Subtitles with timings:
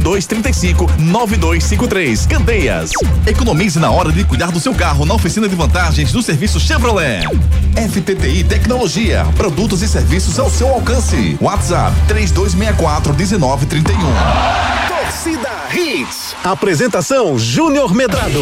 [0.00, 2.26] 98235 9253.
[2.26, 2.90] Candeias.
[3.26, 7.24] Economize na hora de cuidar do seu carro na oficina de vantagens do serviço Chevrolet.
[7.76, 11.36] FTTI Tecnologia, produtos e serviços ao seu alcance.
[11.40, 13.98] WhatsApp 3264 1931.
[14.88, 15.50] Torcida
[16.02, 16.34] Hits.
[16.42, 18.40] Apresentação Júnior Medrado.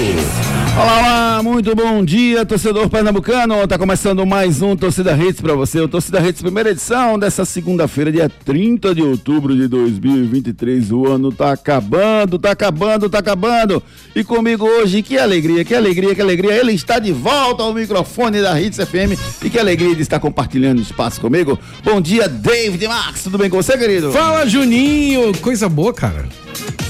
[0.74, 3.66] Olá, olá, muito bom dia, torcedor pernambucano.
[3.68, 5.80] Tá começando mais um Torcida Hits para você.
[5.80, 10.90] O Torcida Hits, primeira edição dessa segunda-feira, dia 30 de outubro de 2023.
[10.90, 13.82] O ano tá acabando, tá acabando, tá acabando.
[14.14, 16.54] E comigo hoje, que alegria, que alegria, que alegria.
[16.54, 20.80] Ele está de volta ao microfone da Hits FM e que alegria de estar compartilhando
[20.80, 21.58] espaço comigo.
[21.84, 23.24] Bom dia, David Max.
[23.24, 24.12] Tudo bem com você, querido?
[24.12, 25.36] Fala, Juninho.
[25.38, 26.24] Coisa boa, cara.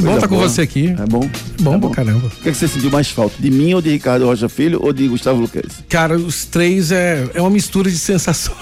[0.00, 0.88] Que bom estar tá com você aqui.
[0.98, 1.28] É bom?
[1.60, 1.90] Bom, é bom.
[1.90, 2.26] caramba.
[2.26, 3.36] O que, é que, você sentiu mais falta?
[3.38, 5.84] De mim ou de Ricardo Rocha Filho ou de Gustavo Luquez?
[5.88, 8.56] Cara, os três é, é uma mistura de sensações.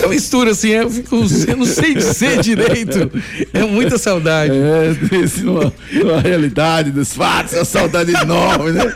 [0.00, 3.10] É uma mistura assim, eu, fico, eu não sei dizer direito.
[3.52, 4.52] É muita saudade.
[4.52, 4.96] É,
[5.42, 8.94] numa, numa realidade dos fatos, é uma saudade enorme, né?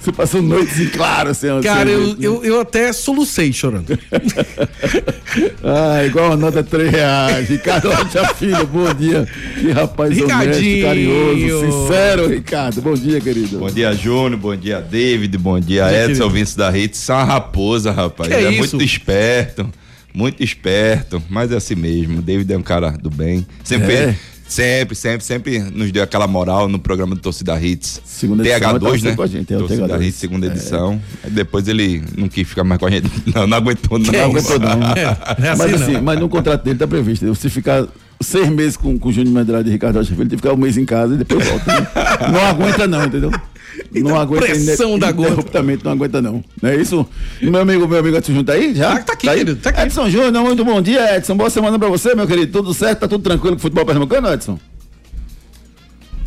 [0.00, 1.46] Você passou noites em claro, assim.
[1.62, 3.98] Cara, eu, eu, eu até solucei chorando.
[5.62, 7.48] ah, igual a nota 3 reais.
[7.50, 9.28] Ricardo Rocha Filho, bom dia.
[9.60, 12.80] Que rapaz honesto, carinhoso, sincero, Ricardo.
[12.80, 13.58] Bom dia, querido.
[13.58, 14.40] Bom dia, Júnior.
[14.40, 15.36] Bom dia, David.
[15.36, 16.30] Bom dia, bom Edson, querido.
[16.30, 16.96] Vince da Rede.
[16.96, 18.30] Isso é uma raposa, rapaz.
[18.30, 19.70] Que Ele é, é muito esperto
[20.12, 22.18] muito esperto, mas é assim mesmo.
[22.18, 23.46] O David é um cara do bem.
[23.62, 24.16] Sempre é.
[24.50, 28.02] Sempre, sempre, sempre nos deu aquela moral no programa do Torcida Hits.
[28.04, 28.78] Segunda edição.
[28.80, 29.14] TH2, né?
[29.14, 30.02] Com a gente, é Torcida TH2.
[30.02, 30.50] Hits, segunda é.
[30.50, 31.00] edição.
[31.28, 33.08] depois ele não quis ficar mais com a gente.
[33.32, 34.12] Não, não aguentou, não.
[34.12, 34.92] Não aguentou, não.
[34.92, 35.02] É,
[35.46, 36.02] é assim, mas assim, não.
[36.02, 37.24] mas no contrato dele tá previsto.
[37.28, 37.86] Você ficar
[38.20, 40.56] seis meses com, com o Júnior Medrado e Ricardo Rocha Filho, tem que ficar um
[40.56, 41.80] mês em casa e depois volta.
[41.80, 41.86] Né?
[42.32, 43.30] não aguenta, não, entendeu?
[43.92, 45.62] Não aguenta pressão da gota.
[45.62, 46.44] não aguenta não.
[46.62, 47.06] Não é isso?
[47.40, 48.90] Meu amigo, meu amigo Edson Júnior tá aí já?
[48.98, 49.80] Tá, tá aqui, tá querido, tá aqui.
[49.80, 51.36] Edson Júnior, muito bom dia, Edson.
[51.36, 52.52] Boa semana pra você, meu querido.
[52.52, 53.00] Tudo certo?
[53.00, 54.58] Tá tudo tranquilo com o futebol pernambucano, Edson?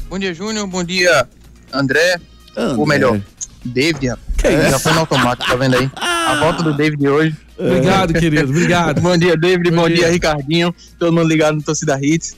[0.09, 0.67] Bom dia, Júnior.
[0.67, 1.27] Bom dia,
[1.71, 2.15] André.
[2.55, 2.77] André.
[2.77, 3.19] Ou melhor,
[3.63, 4.13] David.
[4.37, 5.89] Que é Já foi no automático, tá vendo aí?
[5.95, 7.35] A volta do David hoje.
[7.57, 8.49] Obrigado, querido.
[8.49, 9.01] Obrigado.
[9.01, 9.69] bom dia, David.
[9.71, 9.97] Bom, bom dia.
[9.97, 10.75] dia, Ricardinho.
[10.99, 12.35] Todo mundo ligado no Torcida Hits.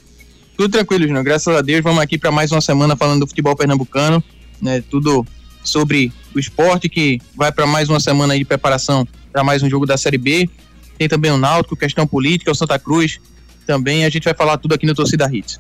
[0.58, 1.24] Tudo tranquilo, Júnior.
[1.24, 1.82] Graças a Deus.
[1.84, 4.24] Vamos aqui para mais uma semana falando do futebol pernambucano
[4.66, 5.26] né, tudo
[5.64, 9.70] sobre o esporte, que vai para mais uma semana aí de preparação para mais um
[9.70, 10.50] jogo da Série B.
[10.98, 13.20] Tem também o Náutico, questão política, o Santa Cruz.
[13.66, 15.60] Também a gente vai falar tudo aqui no Torcida Hits.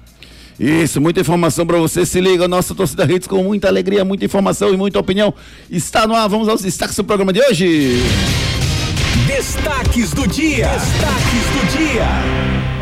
[0.59, 2.05] Isso, muita informação para você.
[2.05, 5.33] Se liga, nossa torcida Hits com muita alegria, muita informação e muita opinião.
[5.69, 8.01] Está no ar, vamos aos destaques do programa de hoje.
[9.27, 10.69] Destaques do dia.
[10.69, 12.74] Destaques do dia.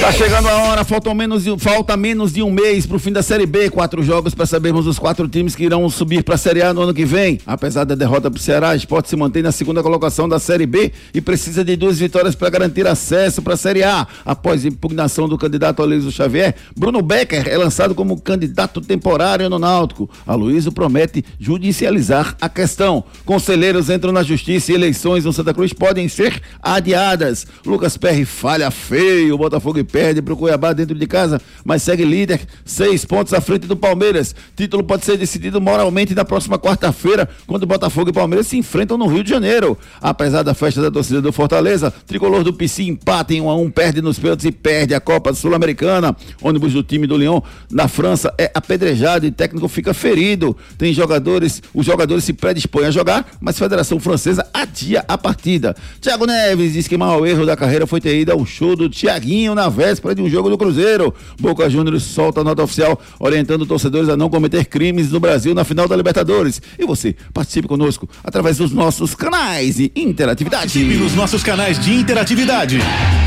[0.00, 3.22] Tá chegando a hora, falta menos de, falta menos de um mês pro fim da
[3.22, 3.70] Série B.
[3.70, 6.94] Quatro jogos para sabermos os quatro times que irão subir pra Série A no ano
[6.94, 7.38] que vem.
[7.46, 10.92] Apesar da derrota pro Ceará, o esporte se mantém na segunda colocação da Série B
[11.14, 14.06] e precisa de duas vitórias para garantir acesso pra Série A.
[14.24, 20.10] Após impugnação do candidato Aloysio Xavier, Bruno Becker é lançado como candidato temporário no Náutico.
[20.26, 23.04] Aloysio promete judicializar a questão.
[23.24, 27.46] Conselheiros entram na justiça e eleições no Santa Cruz podem ser adiadas.
[27.64, 32.40] Lucas Perry falha feio, Botafogo perde para o Cuiabá dentro de casa, mas segue líder,
[32.64, 34.34] seis pontos à frente do Palmeiras.
[34.56, 39.06] Título pode ser decidido moralmente na próxima quarta-feira, quando Botafogo e Palmeiras se enfrentam no
[39.06, 39.76] Rio de Janeiro.
[40.00, 43.56] Apesar da festa da torcida do Fortaleza, tricolor do PC empata em 1 um a
[43.56, 46.16] 1 um, perde nos pênaltis e perde a Copa Sul-Americana.
[46.40, 50.56] Ônibus do time do Lyon na França é apedrejado e técnico fica ferido.
[50.78, 55.74] Tem jogadores, os jogadores se predispõem a jogar, mas a Federação Francesa adia a partida.
[56.00, 58.88] Thiago Neves diz que o maior erro da carreira foi ter ido ao show do
[58.88, 61.12] Thiaguinho na véspera de um jogo do Cruzeiro.
[61.40, 65.88] Boca Juniors solta nota oficial orientando torcedores a não cometer crimes no Brasil na final
[65.88, 66.62] da Libertadores.
[66.78, 70.62] E você, participe conosco através dos nossos canais de interatividade.
[70.62, 72.78] Participe nos nossos canais de interatividade.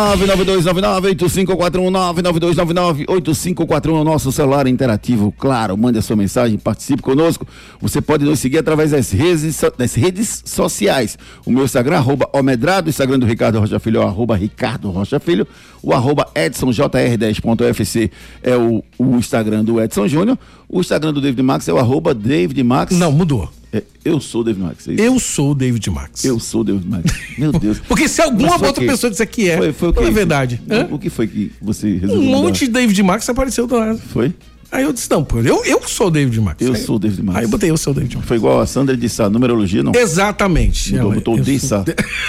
[3.07, 5.75] 992998541 o nosso celular interativo, claro.
[5.75, 7.47] Mande a sua mensagem, participe conosco.
[7.81, 11.17] Você pode nos seguir através das redes, das redes sociais.
[11.45, 15.47] O meu Instagram, arroba Omedrado, Instagram do Ricardo Rocha Filho, arroba Ricardo Rocha Filho,
[15.81, 18.11] o arroba EdsonJR10.fc
[18.43, 20.37] é o, o Instagram do Edson Júnior,
[20.69, 22.97] o Instagram do David Max é o arroba David Max.
[22.97, 23.49] Não, mudou.
[23.71, 24.87] É, eu sou o David Max.
[24.87, 26.23] É eu sou o David Max.
[26.23, 27.13] Eu sou o David Max.
[27.37, 27.79] Meu Deus.
[27.79, 30.01] Porque se alguma outra pessoa disser que é, foi, foi o que?
[30.01, 30.61] não é verdade.
[30.89, 32.23] O que foi que você resolveu?
[32.23, 33.99] Um monte de David Max apareceu do lado.
[33.99, 34.33] Foi?
[34.71, 36.61] Aí eu disse, não, pô, eu, eu sou o David Max.
[36.61, 37.37] Eu aí, sou o David Max.
[37.37, 38.27] Aí eu botei, eu sou o David Max.
[38.27, 39.93] Foi igual a Sandra disse, a numerologia, não?
[39.95, 40.93] Exatamente.
[40.93, 41.85] Então, botou o Dissa.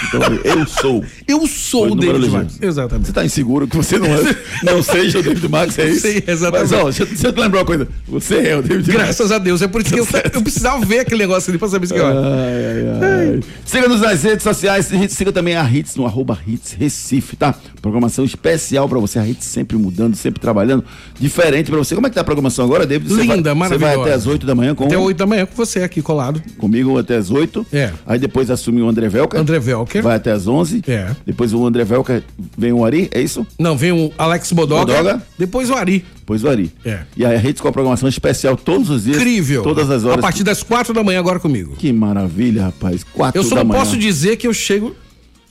[0.07, 1.03] Então, eu sou.
[1.27, 2.57] Eu sou o David Max.
[2.61, 3.07] Exatamente.
[3.07, 6.07] Você tá inseguro que você não, é, não seja o David Max, é isso?
[6.07, 6.71] Sim, exatamente.
[6.71, 7.87] Mas, ó, deixa, deixa eu te lembrar uma coisa.
[8.07, 9.17] Você é o David Graças Max.
[9.17, 9.61] Graças a Deus.
[9.61, 11.99] É por isso que eu, eu, precisava ver aquele negócio ali pra saber se que
[11.99, 13.41] hora.
[13.65, 14.89] Siga-nos nas redes sociais.
[15.09, 17.53] Siga também a Hits no arroba Hits Recife, tá?
[17.81, 19.19] Programação especial pra você.
[19.19, 20.85] A Hits sempre mudando, sempre trabalhando.
[21.19, 21.95] Diferente pra você.
[21.95, 23.11] Como é que tá programação agora, David?
[23.13, 23.91] Linda, vai, maravilhosa.
[23.91, 24.85] Você vai até as 8 da manhã com.
[24.85, 26.41] Até 8 da manhã com você aqui colado.
[26.57, 27.65] Comigo até as 8.
[27.73, 27.91] É.
[28.05, 29.39] Aí depois assume o André Velker.
[29.39, 30.03] André Velker.
[30.03, 30.83] Vai até as 11.
[30.87, 31.15] É.
[31.25, 32.23] Depois o André Velker
[32.57, 33.45] vem o Ari, é isso?
[33.57, 34.93] Não, vem o Alex Bodoga.
[34.93, 35.23] Bodoga.
[35.37, 36.05] Depois o Ari.
[36.19, 36.71] Depois o Ari.
[36.85, 36.99] É.
[37.17, 39.17] E aí a rede com a programação especial todos os dias.
[39.17, 39.63] Incrível.
[39.63, 40.19] Todas as horas.
[40.19, 41.75] A partir das 4 da manhã agora comigo.
[41.77, 43.03] Que maravilha, rapaz.
[43.03, 43.79] 4 Eu só da não manhã.
[43.79, 44.95] posso dizer que eu chego.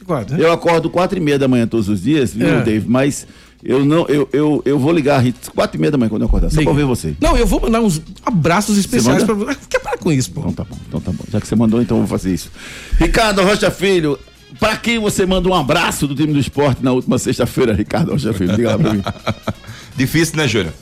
[0.06, 0.42] Quatro, né?
[0.44, 2.62] Eu acordo 4 e meia da manhã todos os dias, viu, é.
[2.62, 2.88] Dave?
[2.88, 3.26] Mas
[3.64, 6.22] eu não, eu, eu, eu vou ligar a Hits quatro e meia da manhã quando
[6.22, 6.70] eu acordar, só Liga.
[6.70, 7.14] pra ver você.
[7.20, 9.58] Não, eu vou mandar uns abraços especiais pra você.
[9.68, 10.40] Quer parar com isso, pô?
[10.40, 11.24] Então tá bom, então tá bom.
[11.30, 12.50] Já que você mandou, então eu vou fazer isso.
[12.98, 14.18] Ricardo Rocha Filho,
[14.60, 18.32] pra quem você manda um abraço do time do esporte na última sexta-feira, Ricardo Rocha
[18.32, 18.54] Filho?
[18.54, 19.02] Diga lá pra mim.
[19.96, 20.72] Difícil, né, Júlio?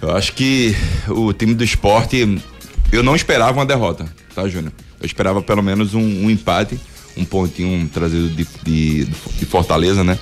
[0.00, 0.74] Eu acho que
[1.08, 2.40] o time do esporte,
[2.90, 4.72] eu não esperava uma derrota, tá, Júnior?
[4.98, 6.80] Eu esperava pelo menos um, um empate,
[7.16, 10.18] um pontinho trazido de, de, de Fortaleza, né?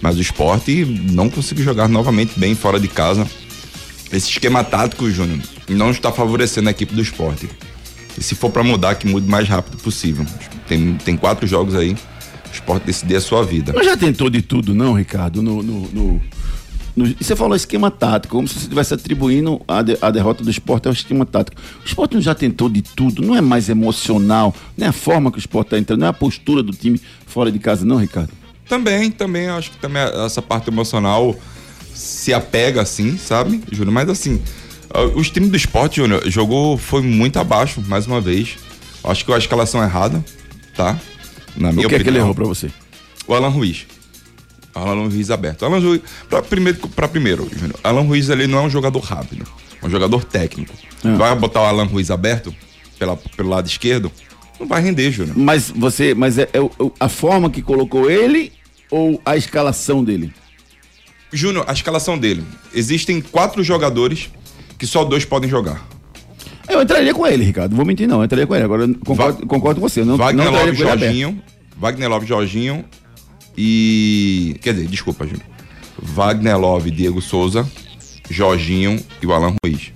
[0.00, 3.26] Mas o esporte não conseguiu jogar novamente bem fora de casa.
[4.12, 7.48] Esse esquema tático, Júnior, não está favorecendo a equipe do esporte.
[8.18, 10.26] E se for para mudar, que mude o mais rápido possível.
[10.66, 13.72] Tem, tem quatro jogos aí, o esporte decidir a sua vida.
[13.74, 15.42] Mas já tentou de tudo, não, Ricardo?
[15.42, 16.20] No, no, no,
[16.96, 17.14] no...
[17.20, 20.88] Você falou esquema tático, como se você estivesse atribuindo a, de, a derrota do esporte
[20.88, 21.60] ao esquema tático.
[21.82, 25.30] O esporte não já tentou de tudo, não é mais emocional, não é a forma
[25.30, 27.96] que o esporte está entrando, não é a postura do time fora de casa, não,
[27.96, 28.39] Ricardo?
[28.70, 31.34] Também, também, acho que também essa parte emocional
[31.92, 33.92] se apega assim, sabe, Júnior?
[33.92, 34.40] Mas assim,
[35.16, 38.58] os times do esporte, Júnior, jogou, foi muito abaixo, mais uma vez.
[39.02, 40.24] Acho que a escalação é errada,
[40.76, 40.96] tá?
[41.56, 42.00] Na minha o que opinião.
[42.00, 42.70] é que ele errou pra você?
[43.26, 43.88] O Alan Ruiz.
[44.72, 45.64] Alan Ruiz aberto.
[45.64, 49.44] Alan Ruiz, pra primeiro, pra primeiro Júnior, Alan Ruiz ele não é um jogador rápido,
[49.82, 50.72] é um jogador técnico.
[51.04, 51.12] É.
[51.16, 52.54] Vai botar o Alan Ruiz aberto
[53.00, 54.12] pela, pelo lado esquerdo,
[54.60, 55.36] não vai render, Júnior.
[55.36, 56.58] Mas você, mas é, é,
[57.00, 58.52] a forma que colocou ele
[58.90, 60.32] ou a escalação dele?
[61.32, 62.44] Júnior, a escalação dele.
[62.74, 64.30] Existem quatro jogadores
[64.78, 65.86] que só dois podem jogar.
[66.68, 67.74] Eu entraria com ele, Ricardo.
[67.74, 68.18] Vou mentir, não.
[68.18, 68.64] Eu entraria com ele.
[68.64, 70.04] Agora, concordo, Va concordo com você.
[70.04, 71.42] Não, Wagner não Love Jorginho.
[71.76, 72.84] Wagner Love Jorginho
[73.56, 74.56] e.
[74.62, 75.46] Quer dizer, desculpa, Júnior.
[76.00, 77.68] Wagner Love, Diego Souza,
[78.28, 79.92] Jorginho e o Alan Ruiz.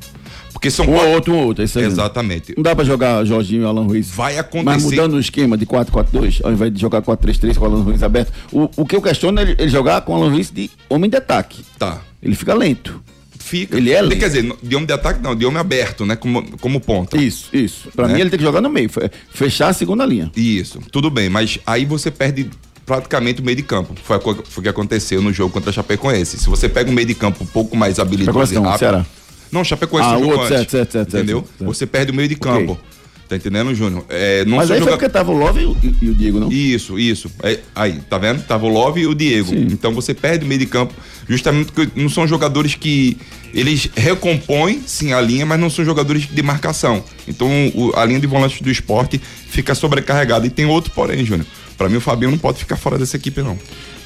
[0.64, 1.11] Porque são um quatro...
[1.11, 1.84] outro, um outro, é isso aí.
[1.84, 2.55] Exatamente.
[2.56, 4.08] Não dá pra jogar Jorginho e Alan Ruiz.
[4.08, 4.64] Vai acontecer.
[4.64, 8.02] Mas mudando o esquema de 4-4-2, ao invés de jogar 4-3-3 com o Alan Ruiz
[8.02, 8.32] aberto.
[8.50, 11.11] O, o que eu questiono é ele, ele jogar com o Alan Ruiz de homem
[11.11, 11.62] de ataque.
[11.78, 12.00] Tá.
[12.22, 13.02] Ele fica lento.
[13.38, 13.76] Fica.
[13.76, 14.19] Ele é lento.
[14.19, 16.16] Quer dizer, de homem de ataque não, de homem aberto, né?
[16.16, 17.19] Como, como ponta.
[17.19, 17.90] Isso, isso.
[17.94, 18.14] Pra né?
[18.14, 18.88] mim ele tem que jogar no meio,
[19.31, 20.32] fechar a segunda linha.
[20.34, 22.49] Isso, tudo bem, mas aí você perde
[22.87, 23.94] praticamente o meio de campo.
[24.02, 26.38] Foi, o que aconteceu no jogo contra a Chapecoense.
[26.38, 28.78] Se você pega um meio de campo um pouco mais habilidoso e rápido...
[28.78, 29.06] Será?
[29.50, 31.39] Não, Chapecoense ah, jogou outro, certo, certo, certo, entendeu?
[31.39, 31.65] Certo, certo.
[31.65, 32.72] Você perde o meio de campo.
[32.72, 32.94] Okay.
[33.29, 34.05] Tá entendendo, Júnior?
[34.10, 34.91] É, Mas aí joga...
[34.91, 36.53] foi porque tava o Love e o, e o, Diego, não?
[36.53, 37.31] Isso, isso.
[37.43, 38.43] É, aí, tá vendo?
[38.43, 39.48] Tava o Love e o Diego.
[39.48, 39.67] Sim.
[39.70, 40.93] Então você perde o meio de campo,
[41.29, 43.17] justamente porque não são jogadores que.
[43.55, 47.05] Eles recompõem, sim, a linha, mas não são jogadores de marcação.
[47.27, 50.46] Então o, a linha de volantes do esporte fica sobrecarregada.
[50.46, 51.46] E tem outro, porém, Júnior.
[51.79, 53.58] Pra mim, o Fabinho não pode ficar fora dessa equipe, não.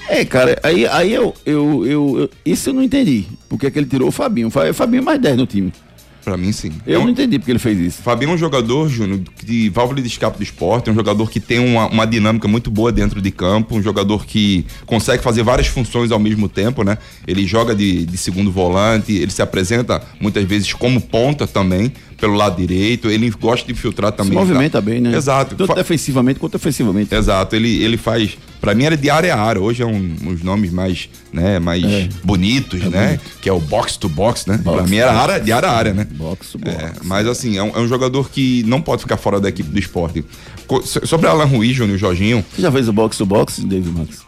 [0.08, 3.26] É, cara, aí, aí eu, eu, eu, eu Isso eu não entendi.
[3.48, 4.48] Porque é que ele tirou o Fabinho.
[4.48, 5.72] O Fabinho é mais 10 no time.
[6.28, 6.72] Pra mim, sim.
[6.86, 7.04] Eu é um...
[7.04, 8.02] não entendi porque ele fez isso.
[8.02, 11.40] Fabinho é um jogador, Júnior, de válvula de escape do esporte, é um jogador que
[11.40, 15.68] tem uma, uma dinâmica muito boa dentro de campo, um jogador que consegue fazer várias
[15.68, 16.98] funções ao mesmo tempo, né?
[17.26, 22.34] Ele joga de, de segundo volante, ele se apresenta muitas vezes como ponta também, pelo
[22.34, 24.32] lado direito, ele gosta de filtrar também.
[24.32, 25.16] Se movimenta bem, né?
[25.16, 25.54] Exato.
[25.54, 27.14] Tanto defensivamente quanto ofensivamente.
[27.14, 30.42] Exato, ele, ele faz, para mim era de área a área, hoje é um, uns
[30.42, 32.08] nomes mais, né, mais é.
[32.24, 33.06] bonitos, é né?
[33.08, 33.38] Bonito.
[33.40, 34.56] Que é o box to box, né?
[34.58, 36.08] Box, para mim era área, de área a área, né?
[36.10, 36.76] Box to box.
[36.76, 39.70] É, mas assim, é um, é um, jogador que não pode ficar fora da equipe
[39.70, 40.24] do esporte.
[41.04, 42.44] Sobre Alan Ruiz, Júnior Jorginho.
[42.54, 44.26] Você já fez o box to box, David Max?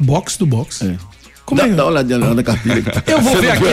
[0.00, 0.82] Box to box?
[0.82, 0.96] É.
[1.44, 1.70] Como dá, é?
[1.72, 2.82] dá uma olhadinha na cartilha.
[3.06, 3.64] Eu vou ver aqui.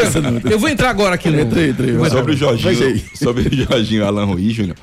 [0.51, 1.39] Eu vou entrar agora aqui no.
[1.39, 2.09] Entrei, entrei.
[2.09, 4.75] Sobre o Jorginho, sobre o Jorginho Alan Ruiz, Júnior.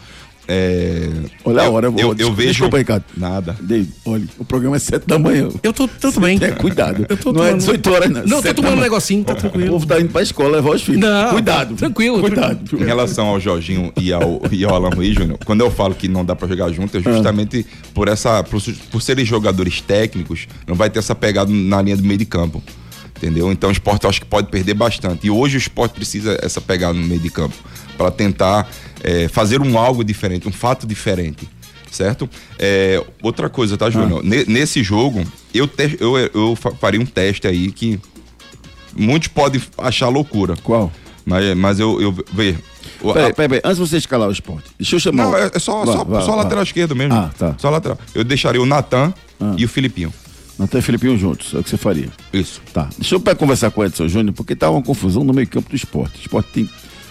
[0.50, 1.11] É,
[1.45, 2.49] olha a hora, eu, eu, eu vejo.
[2.49, 3.05] Desculpa, Ricardo.
[3.14, 3.55] Nada.
[3.61, 5.50] David, olha, o programa é 7 da manhã.
[5.62, 6.38] Eu tô, tô também.
[6.40, 7.05] É, cuidado.
[7.07, 7.55] Eu tô não tomando...
[7.55, 8.25] é 18 horas, não.
[8.25, 9.67] Não, tô tomando um negocinho, tá tranquilo.
[9.67, 11.02] O povo tá indo pra escola levar os filhos.
[11.02, 11.75] Não, cuidado.
[11.75, 12.21] Tranquilo.
[12.21, 12.81] Cuidado.
[12.81, 16.09] Em relação ao Jorginho e ao, e ao Alan Ruiz, Júnior, quando eu falo que
[16.09, 17.88] não dá pra jogar junto, é justamente ah.
[17.93, 18.43] por essa.
[18.43, 22.25] Por, por serem jogadores técnicos, não vai ter essa pegada na linha do meio de
[22.25, 22.62] campo
[23.19, 23.50] entendeu?
[23.50, 25.26] Então o esporte eu acho que pode perder bastante.
[25.26, 27.57] E hoje o esporte precisa essa pegada no meio de campo
[27.99, 28.67] para tentar
[29.05, 31.47] é, fazer um algo diferente, um fato diferente
[31.90, 32.28] certo?
[32.59, 34.23] É, outra coisa, tá, Júnior?
[34.23, 34.45] Ah.
[34.47, 37.99] Nesse jogo, eu, te, eu, eu faria um teste aí que
[38.97, 40.55] muitos podem achar loucura.
[40.62, 40.93] Qual?
[41.25, 42.59] Mas, mas eu, eu ver.
[43.00, 45.25] Peraí, peraí, peraí, antes de você escalar o esporte, deixa eu chamar.
[45.25, 46.37] Não, é, é só, vá, só, vá, só vá.
[46.37, 47.14] lateral esquerdo mesmo.
[47.14, 47.55] Ah, tá.
[47.59, 47.99] Só lateral.
[48.14, 49.55] Eu deixaria o Natan ah.
[49.57, 50.12] e o Filipinho.
[50.59, 52.09] Natan e Filipinho juntos, é o que você faria.
[52.33, 52.61] Isso.
[52.73, 52.88] Tá.
[52.99, 56.19] Deixa eu conversar com o Edson Júnior, porque tá uma confusão no meio-campo do esporte.
[56.19, 56.69] O esporte tem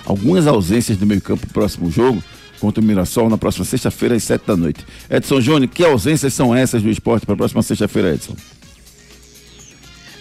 [0.07, 2.23] algumas ausências no meio-campo pro próximo jogo
[2.59, 4.83] contra o Mirassol na próxima sexta-feira às sete da noite.
[5.09, 8.35] Edson Júnior, que ausências são essas do esporte para a próxima sexta-feira, Edson?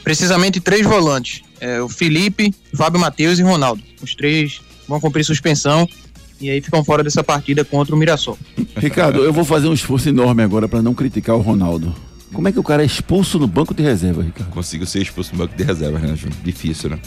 [0.05, 3.83] Precisamente três volantes: é, o Felipe, Fábio Matheus e Ronaldo.
[4.03, 5.89] Os três vão cumprir suspensão
[6.41, 8.39] e aí ficam fora dessa partida contra o Mirassol.
[8.77, 11.95] Ricardo, eu vou fazer um esforço enorme agora para não criticar o Ronaldo.
[12.33, 14.51] Como é que o cara é expulso no banco de reserva, Ricardo?
[14.51, 16.39] Consigo ser expulso no banco de reserva, né, Júnior?
[16.45, 16.99] Difícil, né?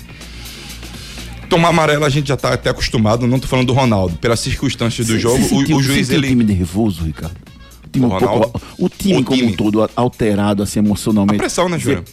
[1.49, 4.17] Tomar amarelo a gente já tá até acostumado, não tô falando do Ronaldo.
[4.17, 6.27] Pelas circunstâncias do jogo, o, o juiz ele.
[6.27, 7.35] o time nervoso, Ricardo?
[7.83, 9.53] O time, um pouco, o time o como time.
[9.53, 11.37] um todo alterado assim emocionalmente.
[11.37, 12.03] A pressão, né, Júlio?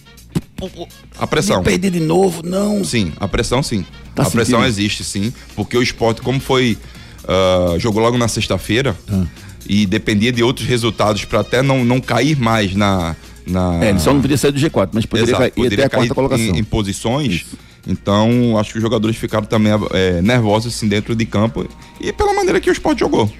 [1.18, 1.62] A pressão.
[1.62, 2.82] perder de novo, não.
[2.82, 3.84] Sim, a pressão sim.
[4.14, 4.36] Tá a sentindo?
[4.36, 6.78] pressão existe sim, porque o esporte, como foi.
[7.24, 9.24] Uh, jogou logo na sexta-feira ah.
[9.68, 13.16] e dependia de outros resultados para até não, não cair mais na.
[13.46, 13.84] na...
[13.84, 15.98] É, ele só não podia sair do G4, mas poderia, Exato, cair, poderia até a
[15.98, 16.46] quarta colocação.
[16.46, 17.32] Em, em posições.
[17.34, 21.68] Isso então, acho que os jogadores ficaram também é, nervosos assim dentro de campo
[22.00, 23.30] e pela maneira que o esporte jogou.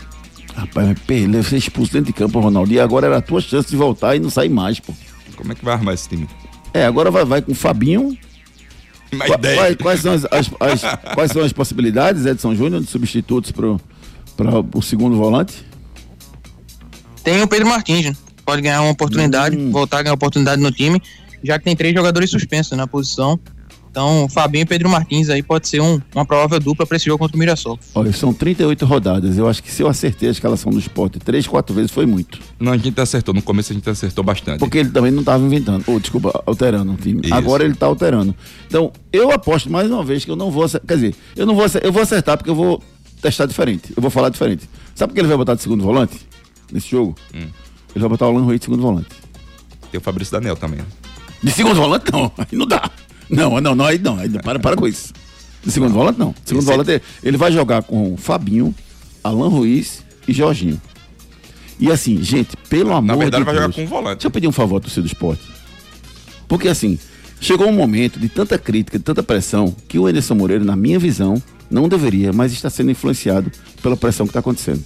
[0.54, 2.72] Rapaz, mas ele ser expulso dentro de campo, Ronaldo.
[2.72, 4.94] E agora era a tua chance de voltar e não sair mais, pô.
[5.36, 6.26] Como é que vai armar esse time?
[6.72, 8.16] É, agora vai, vai com o Fabinho.
[9.12, 9.56] Uma ideia.
[9.56, 13.66] Quais, quais, são as, as, as, quais são as possibilidades, Edson Júnior, de substitutos para
[14.74, 15.64] o segundo volante?
[17.22, 18.16] Tem o Pedro Martins, né?
[18.46, 19.72] pode ganhar uma oportunidade, hum.
[19.72, 21.02] voltar a ganhar oportunidade no time,
[21.42, 23.38] já que tem três jogadores suspensos na posição.
[23.96, 27.16] Então, Fabinho e Pedro Martins aí pode ser um, uma provável dupla para esse jogo
[27.16, 27.78] contra o Mirassol.
[27.94, 29.38] Olha, são 38 rodadas.
[29.38, 32.38] Eu acho que se eu acertei a escalação do esporte três, quatro vezes foi muito.
[32.60, 33.32] Não, a gente acertou.
[33.32, 34.58] No começo a gente acertou bastante.
[34.58, 35.82] Porque ele também não estava inventando.
[35.86, 37.22] Ou, oh, desculpa, alterando o time.
[37.24, 37.32] Isso.
[37.32, 38.34] Agora ele está alterando.
[38.66, 40.86] Então, eu aposto mais uma vez que eu não vou acertar.
[40.88, 42.82] Quer dizer, eu não vou acertar, eu vou acertar porque eu vou
[43.22, 43.94] testar diferente.
[43.96, 44.68] Eu vou falar diferente.
[44.94, 46.20] Sabe por que ele vai botar de segundo volante
[46.70, 47.16] nesse jogo?
[47.34, 47.48] Hum.
[47.94, 49.08] Ele vai botar o Alan Rui de segundo volante.
[49.90, 50.80] Tem o Fabrício Daniel também.
[50.80, 50.86] Né?
[51.42, 52.30] De segundo volante, não.
[52.36, 52.90] Aí não dá.
[53.28, 54.18] Não, não, não, aí não.
[54.18, 55.12] Aí, para, para com isso.
[55.64, 56.34] De segundo volante, não.
[56.44, 57.00] Segundo Esse volante, é...
[57.22, 58.74] ele vai jogar com Fabinho,
[59.22, 60.80] Alan Ruiz e Jorginho.
[61.78, 63.08] E assim, gente, pelo amor de Deus.
[63.08, 64.16] Na verdade, de vai Deus, jogar com um volante.
[64.16, 65.42] Deixa eu pedir um favor do do esporte.
[66.48, 66.98] Porque assim,
[67.40, 70.98] chegou um momento de tanta crítica, de tanta pressão, que o Anderson Moreira, na minha
[70.98, 73.50] visão, não deveria, mas está sendo influenciado
[73.82, 74.82] pela pressão que está acontecendo.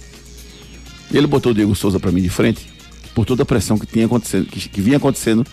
[1.13, 2.67] Ele botou o Diego Souza para mim de frente,
[3.13, 5.45] por toda a pressão que, tinha acontecendo, que, que vinha acontecendo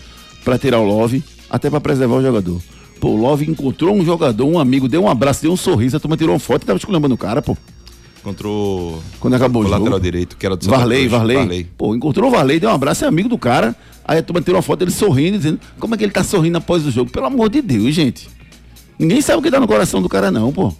[0.43, 2.61] para tirar o Love, até para preservar o jogador.
[2.99, 5.99] Pô, o Love encontrou um jogador, um amigo, deu um abraço, deu um sorriso, a
[5.99, 7.57] turma tirou uma foto e tava esculhambando o cara, pô.
[8.19, 9.01] Encontrou.
[9.19, 11.67] Quando acabou o, o lateral direito, que era do Varley, Varley, Varley.
[11.77, 13.75] Pô, encontrou o Varley, deu um abraço, é amigo do cara.
[14.05, 16.57] Aí a turma tirou uma foto dele sorrindo, dizendo como é que ele tá sorrindo
[16.57, 17.09] após o jogo.
[17.09, 18.27] Pelo amor de Deus, gente.
[18.97, 20.73] Ninguém sabe o que dá no coração do cara, não, pô.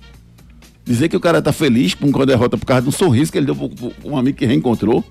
[0.84, 3.38] Dizer que o cara tá feliz com a derrota por causa de um sorriso que
[3.38, 5.06] ele deu pro, pro um amigo que reencontrou.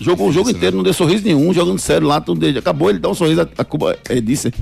[0.00, 0.76] Jogou o jogo inteiro, né?
[0.78, 3.64] não deu sorriso nenhum, jogando sério lá, tudo acabou, ele dá um sorriso, a, a
[3.64, 4.52] Cuba é, disse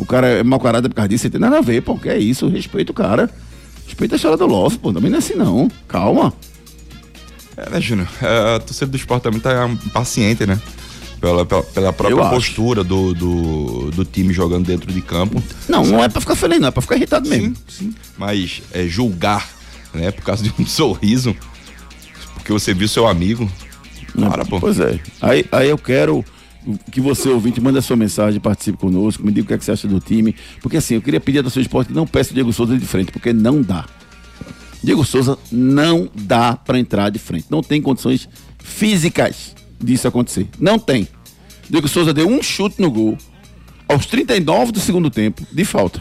[0.00, 2.18] o cara é mau caráter por causa disso, tem nada a ver, pô, que é
[2.18, 3.28] isso, respeita o cara.
[3.86, 6.32] Respeita a história do Love, pô, também não é assim não, calma.
[7.54, 10.58] É, né, Júnior, é, a torcida do esporte também tá impaciente, né?
[11.20, 15.42] Pela, pela, pela própria Eu postura do, do, do, time jogando dentro de campo.
[15.68, 17.54] Não, não é pra ficar feliz, não, é pra ficar irritado mesmo.
[17.68, 17.94] Sim, sim.
[18.16, 19.46] Mas é, julgar,
[19.92, 21.36] né, por causa de um sorriso,
[22.32, 23.50] porque você viu seu amigo.
[24.12, 24.60] Para, pô.
[24.60, 24.98] Pois é.
[25.20, 26.24] Aí, aí eu quero
[26.90, 29.72] que você ouvinte manda sua mensagem, participe conosco, me diga o que, é que você
[29.72, 30.34] acha do time.
[30.60, 32.86] Porque assim, eu queria pedir a seu esporte que não peça o Diego Souza de
[32.86, 33.86] frente, porque não dá.
[34.82, 37.46] Diego Souza não dá para entrar de frente.
[37.50, 40.48] Não tem condições físicas disso acontecer.
[40.58, 41.06] Não tem.
[41.68, 43.16] Diego Souza deu um chute no gol
[43.88, 46.00] aos 39 do segundo tempo de falta.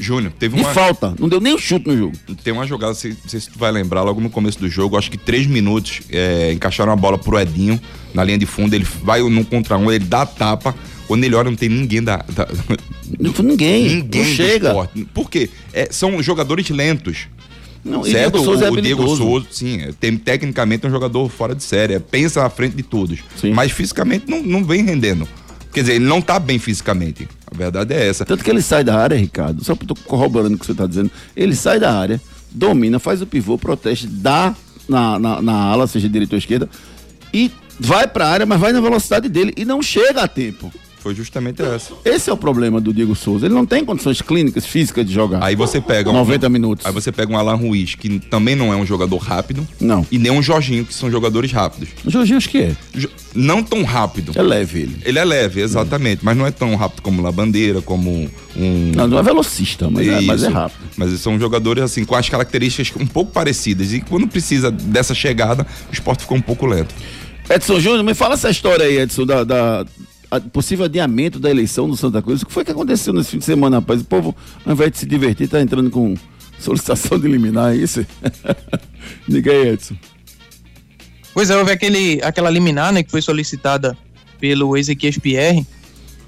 [0.00, 0.70] Júnior, teve uma.
[0.70, 2.16] E falta, não deu nem um chute no jogo.
[2.42, 5.10] Tem uma jogada, não sei se tu vai lembrar, logo no começo do jogo, acho
[5.10, 7.80] que três minutos, é, encaixaram a bola pro Edinho
[8.14, 10.74] na linha de fundo, ele vai num contra um, ele dá a tapa.
[11.06, 12.18] Quando ele olha, não tem ninguém da.
[12.18, 12.48] da...
[13.18, 13.96] Não, ninguém.
[13.96, 14.88] Ninguém não chega.
[15.12, 15.50] Por quê?
[15.72, 17.26] É, são jogadores lentos.
[17.84, 18.32] Não, certo?
[18.32, 21.54] Diego Souza o, é o Diego Souza, sim, é, tem, tecnicamente é um jogador fora
[21.54, 23.20] de série, é, pensa à frente de todos.
[23.36, 23.52] Sim.
[23.52, 25.26] Mas fisicamente não, não vem rendendo.
[25.72, 27.28] Quer dizer, ele não tá bem fisicamente.
[27.52, 28.24] A verdade é essa.
[28.24, 31.10] Tanto que ele sai da área, Ricardo, só tô corroborando o que você tá dizendo,
[31.36, 34.54] ele sai da área, domina, faz o pivô, protege, dá
[34.88, 36.68] na, na, na ala, seja direita ou esquerda,
[37.34, 40.72] e vai para a área, mas vai na velocidade dele e não chega a tempo.
[41.00, 41.94] Foi justamente essa.
[42.04, 43.46] Esse é o problema do Diego Souza.
[43.46, 45.42] Ele não tem condições clínicas, físicas de jogar.
[45.42, 46.86] Aí você pega 90 um, minutos.
[46.86, 49.66] Aí você pega um Alan Ruiz, que também não é um jogador rápido.
[49.80, 50.06] Não.
[50.10, 51.88] E nem um Jorginho, que são jogadores rápidos.
[52.04, 52.76] O Jorginho acho que é.
[53.34, 54.32] Não tão rápido.
[54.34, 54.96] É leve ele.
[55.04, 56.22] Ele é leve, exatamente.
[56.22, 58.92] Mas não é tão rápido como La Bandeira, como um.
[58.94, 60.80] Não, não é velocista, mas, é, mas é rápido.
[60.98, 63.94] Mas são jogadores, assim, com as características um pouco parecidas.
[63.94, 66.94] E quando precisa dessa chegada, o esporte ficou um pouco lento.
[67.48, 69.84] Edson Júnior, me fala essa história aí, Edson, da, da
[70.38, 72.42] possível adiamento da eleição do Santa Cruz.
[72.42, 74.00] O que foi que aconteceu nesse fim de semana, rapaz?
[74.00, 76.14] O povo, ao invés de se divertir, tá entrando com
[76.58, 78.06] solicitação de eliminar, é isso?
[79.26, 79.96] Diga aí, Edson.
[81.34, 83.96] Pois é, houve aquele, aquela liminar, né, que foi solicitada
[84.38, 85.66] pelo Ezequiel Pierre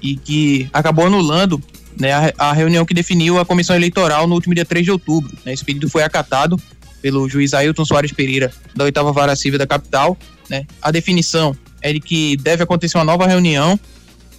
[0.01, 1.61] e que acabou anulando
[1.99, 5.31] né, a, a, reunião que definiu a comissão eleitoral no último dia 3 de outubro.
[5.45, 6.59] Né, esse pedido foi acatado
[7.01, 10.17] pelo juiz Ailton Soares Pereira, da oitava vara civil da capital,
[10.49, 10.65] né?
[10.81, 11.53] A definição
[11.83, 13.79] é de que deve acontecer uma nova reunião,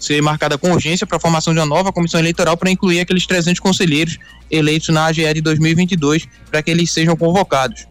[0.00, 3.26] ser marcada com urgência para a formação de uma nova comissão eleitoral para incluir aqueles
[3.26, 4.18] 300 conselheiros
[4.50, 7.86] eleitos na AGE de 2022 para que eles sejam convocados.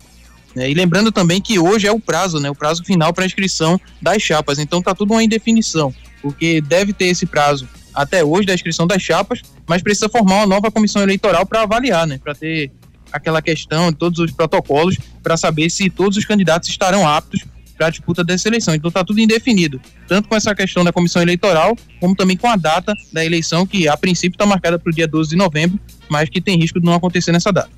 [0.56, 3.80] É, e lembrando também que hoje é o prazo, né, o prazo final para inscrição
[4.02, 4.60] das chapas.
[4.60, 9.02] Então está tudo uma indefinição, porque deve ter esse prazo até hoje da inscrição das
[9.02, 12.72] chapas, mas precisa formar uma nova comissão eleitoral para avaliar, né, para ter
[13.12, 17.44] aquela questão, todos os protocolos, para saber se todos os candidatos estarão aptos
[17.78, 18.74] para a disputa dessa eleição.
[18.74, 22.56] Então está tudo indefinido, tanto com essa questão da comissão eleitoral, como também com a
[22.56, 26.30] data da eleição, que a princípio está marcada para o dia 12 de novembro, mas
[26.30, 27.70] que tem risco de não acontecer nessa data.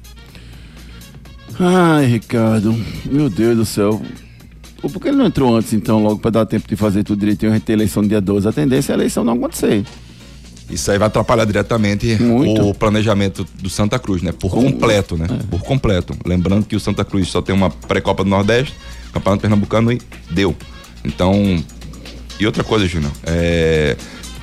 [1.59, 2.75] Ai, Ricardo,
[3.05, 4.01] meu Deus do céu.
[4.81, 7.51] Por que ele não entrou antes, então, logo para dar tempo de fazer tudo direitinho,
[7.51, 8.47] a gente ter eleição no dia 12?
[8.47, 9.83] A tendência é a eleição não acontecer.
[10.69, 12.69] Isso aí vai atrapalhar diretamente Muito.
[12.69, 14.31] o planejamento do Santa Cruz, né?
[14.31, 15.27] Por completo, né?
[15.29, 15.43] É.
[15.49, 16.17] Por completo.
[16.25, 18.73] Lembrando que o Santa Cruz só tem uma pré-copa do Nordeste,
[19.15, 20.55] Campeonato Pernambucano e deu.
[21.03, 21.63] Então,
[22.37, 23.95] e outra coisa, Júnior, é,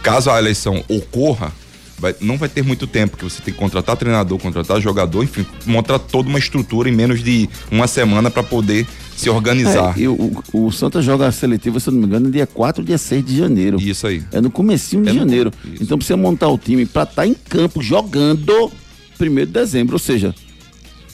[0.02, 1.52] caso a eleição ocorra,
[1.98, 5.44] vai, não vai ter muito tempo que você tem que contratar treinador, contratar jogador, enfim,
[5.66, 9.94] montar toda uma estrutura em menos de uma semana para poder se organizar.
[9.98, 12.82] É, e o, o Santa joga a seletiva, se eu não me engano, dia 4,
[12.82, 13.78] dia 6 de janeiro.
[13.78, 14.22] Isso aí.
[14.32, 15.52] É no comecinho de é janeiro.
[15.62, 15.74] No...
[15.80, 18.72] Então precisa montar o time para estar tá em campo jogando
[19.20, 20.34] 1 de dezembro, ou seja,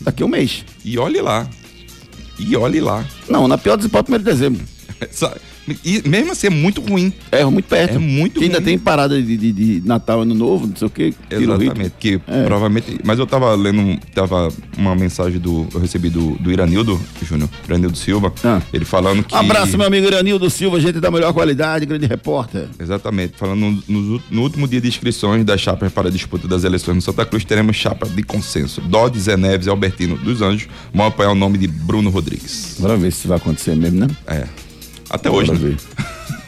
[0.00, 0.64] daqui a um mês.
[0.84, 1.48] E olhe lá.
[2.38, 3.04] E olhe lá.
[3.28, 4.66] Não, na pior das hipóteses, 1 de dezembro.
[5.84, 7.12] E mesmo assim é muito ruim.
[7.30, 7.96] É muito perto.
[7.96, 11.14] É muito Ainda tem parada de, de, de, Natal, Ano Novo, não sei o quê.
[11.30, 11.92] Exatamente.
[11.98, 12.44] Que é.
[12.44, 12.98] provavelmente.
[13.04, 15.66] Mas eu tava lendo, tava uma mensagem do.
[15.72, 18.32] Eu recebi do, do Iranildo, Júnior, Iranildo Silva.
[18.44, 18.60] Ah.
[18.72, 19.34] Ele falando que.
[19.34, 22.68] Abraço, meu amigo Iranildo Silva, gente da melhor qualidade, grande repórter.
[22.78, 23.34] Exatamente.
[23.36, 27.02] Falando no, no último dia de inscrições das chapas para a disputa das eleições no
[27.02, 28.80] Santa Cruz, teremos chapa de consenso.
[28.80, 32.76] Dodi, Zé Neves e Albertino dos Anjos vão apoiar o nome de Bruno Rodrigues.
[32.78, 34.08] Bora ver se vai acontecer mesmo, né?
[34.26, 34.67] É.
[35.10, 35.52] Até hoje.
[35.52, 35.76] Né?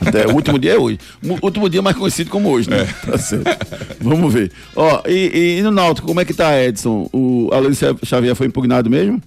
[0.01, 0.99] Até o último dia é hoje.
[1.23, 2.83] O último dia mais conhecido como hoje, né?
[2.83, 3.07] É.
[3.11, 3.67] Tá certo.
[4.01, 4.51] Vamos ver.
[4.75, 7.09] Ó, e, e, no Náutico, como é que tá, Edson?
[7.13, 9.23] O Aloysio Xavier foi impugnado mesmo?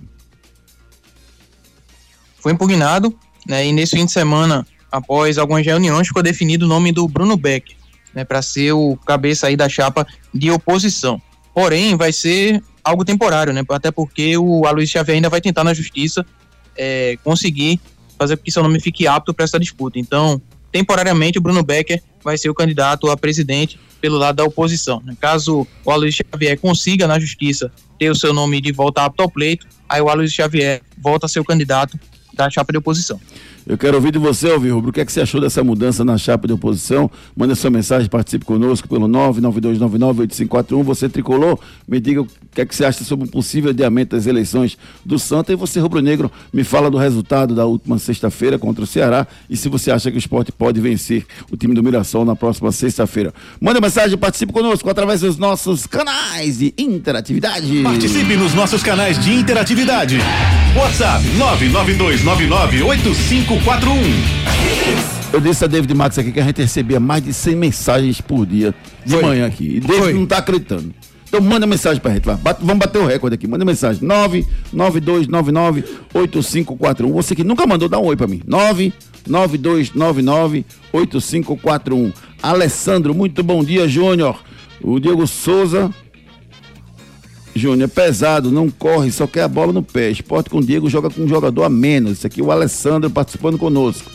[2.40, 3.16] Foi impugnado,
[3.48, 3.68] né?
[3.68, 7.76] E nesse fim de semana, após algumas reuniões, ficou definido o nome do Bruno Beck,
[8.14, 8.24] né?
[8.24, 11.22] Para ser o cabeça aí da chapa de oposição.
[11.54, 13.62] Porém, vai ser algo temporário, né?
[13.70, 16.26] Até porque o Aloysio Xavier ainda vai tentar na justiça
[16.76, 17.80] é, conseguir
[18.18, 20.00] fazer com que seu nome fique apto para essa disputa.
[20.00, 25.02] Então, temporariamente, o Bruno Becker vai ser o candidato a presidente pelo lado da oposição.
[25.06, 25.16] Né?
[25.20, 29.30] Caso o Aloysio Xavier consiga na justiça ter o seu nome de volta apto ao
[29.30, 31.98] pleito, aí o Aloysio Xavier volta a ser o candidato
[32.34, 33.20] da chapa de oposição.
[33.66, 34.90] Eu quero ouvir de você, Alvir Rubro.
[34.90, 37.10] O que, é que você achou dessa mudança na chapa de oposição?
[37.36, 40.84] Manda sua mensagem, participe conosco pelo 992998541.
[40.84, 44.28] Você tricolor, me diga o que é que você acha sobre o possível adiamento das
[44.28, 45.54] eleições do Santa.
[45.54, 49.70] E você, rubro-negro, me fala do resultado da última sexta-feira contra o Ceará e se
[49.70, 53.34] você acha que o esporte pode vencer o time do Mirassol na próxima sexta-feira.
[53.62, 57.82] Manda mensagem, participe conosco através dos nossos canais de interatividade.
[57.82, 60.18] Participe nos nossos canais de interatividade.
[60.76, 61.24] WhatsApp
[63.60, 68.22] 992998541 eu disse a David Max aqui que a gente recebia mais de 100 mensagens
[68.22, 68.72] por dia
[69.04, 69.24] de Foi.
[69.24, 69.78] manhã aqui.
[69.78, 70.94] E David não está acreditando.
[71.28, 73.48] Então manda mensagem pra gente, Bate, vamos bater o recorde aqui.
[73.48, 74.08] Manda mensagem.
[74.72, 77.12] 992998541.
[77.12, 78.44] Você que nunca mandou, dá um oi pra mim.
[79.28, 82.14] 992998541.
[82.44, 84.40] Alessandro, muito bom dia, Júnior.
[84.80, 85.90] O Diego Souza
[87.56, 90.10] Júnior, é pesado, não corre, só quer a bola no pé.
[90.10, 92.14] Esporte com Diego joga com um jogador a menos.
[92.18, 94.10] Isso aqui o Alessandro participando conosco.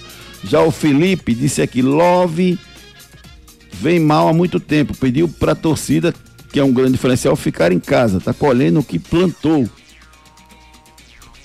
[0.44, 2.58] Já o Felipe disse aqui, Love
[3.72, 4.96] vem mal há muito tempo.
[4.96, 6.12] Pediu para a torcida,
[6.52, 8.20] que é um grande diferencial, ficar em casa.
[8.20, 9.68] Tá colhendo o que plantou.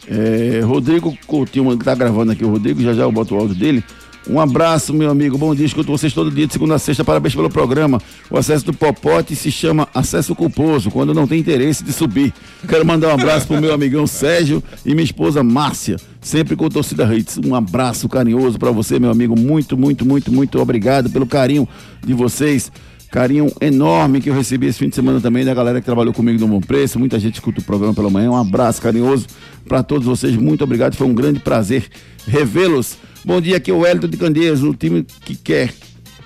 [0.07, 3.55] É, Rodrigo Coutinho, que tá gravando aqui, o Rodrigo, já já eu boto o áudio
[3.55, 3.83] dele.
[4.29, 5.37] Um abraço, meu amigo.
[5.37, 5.65] Bom dia.
[5.65, 7.03] Escuto vocês todo dia, de segunda a sexta.
[7.03, 8.01] Parabéns pelo programa.
[8.29, 12.33] O acesso do Popote se chama acesso culposo, quando não tem interesse de subir.
[12.67, 17.03] Quero mandar um abraço pro meu amigão Sérgio e minha esposa Márcia, sempre com torcida
[17.13, 17.37] Hits.
[17.45, 19.37] Um abraço carinhoso para você, meu amigo.
[19.37, 21.67] Muito, muito, muito, muito obrigado pelo carinho
[22.05, 22.71] de vocês.
[23.11, 26.39] Carinho enorme que eu recebi esse fim de semana também da galera que trabalhou comigo
[26.39, 26.97] no Bom Preço.
[26.97, 28.31] Muita gente escuta o programa pela manhã.
[28.31, 29.27] Um abraço carinhoso
[29.67, 30.35] para todos vocês.
[30.35, 30.95] Muito obrigado.
[30.95, 31.87] Foi um grande prazer
[32.25, 32.97] revê-los.
[33.25, 35.73] Bom dia, aqui é o Hélio de Candeias, o time que quer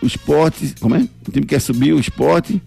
[0.01, 0.73] o esporte.
[0.79, 1.07] Como é?
[1.27, 2.59] O time que quer subir o esporte.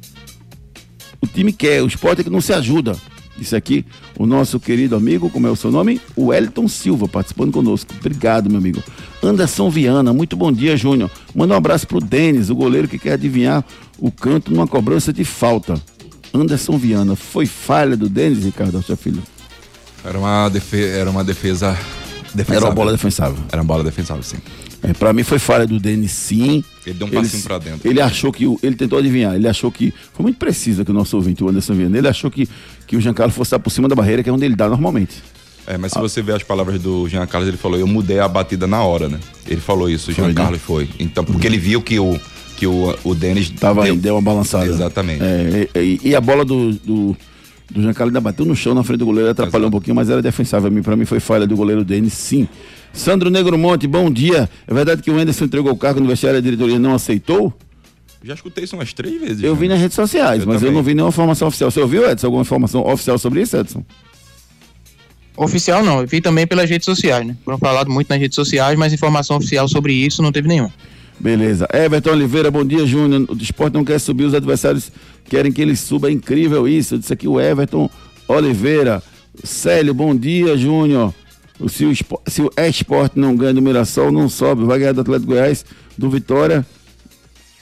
[1.20, 2.96] O time quer, o esporte é que não se ajuda.
[3.36, 3.84] Isso aqui,
[4.16, 6.00] o nosso querido amigo, como é o seu nome?
[6.14, 7.92] O Wellington Silva, participando conosco.
[7.98, 8.80] Obrigado, meu amigo.
[9.20, 11.10] Anderson Viana, muito bom dia, Júnior.
[11.34, 13.64] Manda um abraço pro Denis, o goleiro que quer adivinhar
[13.98, 15.74] o canto numa cobrança de falta.
[16.32, 19.22] Anderson Viana, foi falha do Denis, Ricardo, seu filho?
[20.04, 21.76] Era uma defesa, era uma defesa
[22.34, 22.56] Defensável.
[22.56, 23.44] Era uma bola defensável.
[23.50, 24.36] Era uma bola defensável, sim.
[24.82, 26.64] É, pra mim foi falha do Denis, sim.
[26.86, 27.88] Ele deu um passinho ele, pra dentro.
[27.88, 28.44] Ele achou que.
[28.62, 29.34] Ele tentou adivinhar.
[29.34, 29.92] Ele achou que.
[30.12, 31.98] Foi muito preciso aqui o nosso ouvinte, o Anderson Viana.
[31.98, 32.48] Ele achou que,
[32.86, 35.22] que o Giancarlo fosse estar por cima da barreira, que é onde ele dá normalmente.
[35.66, 36.02] É, mas se ah.
[36.02, 39.08] você ver as palavras do Jean Carlos, ele falou, eu mudei a batida na hora,
[39.08, 39.20] né?
[39.46, 40.34] Ele falou isso, o Jean né?
[40.34, 40.88] Carlos foi.
[40.98, 42.18] Então, porque ele viu que o,
[42.56, 43.50] que o, o Denis.
[43.50, 44.66] Tava deu, deu uma balançada.
[44.66, 45.22] Exatamente.
[45.22, 47.16] É, e, e, a bola do, do,
[47.70, 49.68] do Jean Carlos ainda bateu no chão na frente do goleiro, atrapalhou Exato.
[49.68, 50.70] um pouquinho, mas era defensável.
[50.82, 52.48] Para mim foi falha do goleiro Denis, sim.
[52.92, 54.48] Sandro Negro Monte, bom dia.
[54.66, 57.52] É verdade que o Anderson entregou o cargo no vestiário e a diretoria não aceitou?
[58.22, 59.42] Já escutei isso umas três vezes.
[59.42, 60.70] Eu vi nas redes sociais, eu mas também.
[60.70, 61.70] eu não vi nenhuma informação oficial.
[61.70, 63.84] Você ouviu, Edson, alguma informação oficial sobre isso, Edson?
[65.36, 67.34] Oficial não, eu vi também pelas redes sociais, né?
[67.44, 70.72] Foram falado muito nas redes sociais, mas informação oficial sobre isso não teve nenhuma.
[71.20, 71.68] Beleza.
[71.72, 73.26] Everton Oliveira, bom dia, Júnior.
[73.28, 74.90] O esporte não quer subir, os adversários
[75.24, 76.08] querem que ele suba.
[76.08, 76.94] É incrível isso.
[76.94, 77.90] Eu disse aqui o Everton
[78.26, 79.02] Oliveira.
[79.44, 81.12] Célio, bom dia, Júnior.
[81.68, 81.94] Se o,
[82.26, 84.64] se o esporte não ganha do Mirassol, não sobe.
[84.64, 85.62] Vai ganhar do Atlético Goiás,
[85.96, 86.66] do Vitória,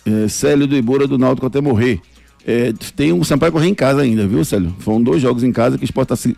[0.06, 2.00] é, Célio do Ibura, do Náutico até morrer.
[2.46, 4.72] É, tem um Sampaio correr em casa ainda, viu, Célio?
[4.78, 6.36] Foram dois jogos em casa que o esporte está se,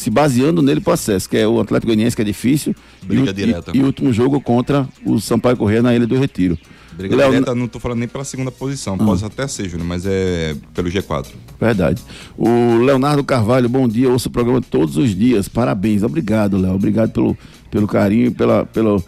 [0.00, 2.74] se baseando nele pro acesso, que é o Atlético Goianiense, que é difícil.
[3.02, 3.70] Briga e, direta.
[3.74, 6.58] E, e último jogo contra o Sampaio Correr na Ilha do Retiro.
[6.92, 9.04] Briga Léo, direta, não estou falando nem pela segunda posição, ah.
[9.04, 11.26] pode até ser, Júnior, mas é pelo G4.
[11.60, 12.02] Verdade.
[12.36, 17.12] O Leonardo Carvalho, bom dia, ouço o programa todos os dias, parabéns, obrigado, Léo, obrigado
[17.12, 17.36] pelo,
[17.70, 19.02] pelo carinho e pela, pela,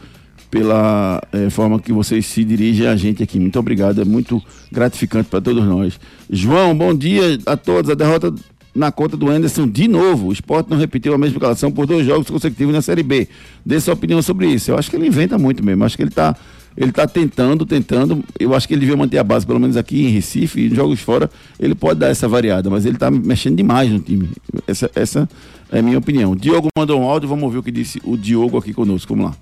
[0.50, 3.38] pela é, forma que vocês se dirigem a gente aqui.
[3.40, 5.98] Muito obrigado, é muito gratificante para todos nós.
[6.31, 8.33] João, bom dia a todos, a derrota
[8.74, 10.28] na conta do Anderson de novo.
[10.28, 13.28] O esporte não repetiu a mesma escalação por dois jogos consecutivos na Série B.
[13.64, 14.70] Dê sua opinião sobre isso.
[14.70, 15.85] Eu acho que ele inventa muito mesmo.
[15.85, 16.37] Acho que ele está
[16.76, 18.24] ele está tentando, tentando.
[18.38, 21.00] Eu acho que ele devia manter a base, pelo menos aqui em Recife, em jogos
[21.00, 21.30] fora,
[21.61, 24.30] ele pode dar essa variada, mas ele está mexendo demais no time.
[24.66, 25.28] Essa, essa
[25.70, 26.35] é a minha opinião.
[26.35, 29.14] Diogo mandou um áudio, vamos ouvir o que disse o Diogo aqui conosco.
[29.14, 29.37] Vamos lá.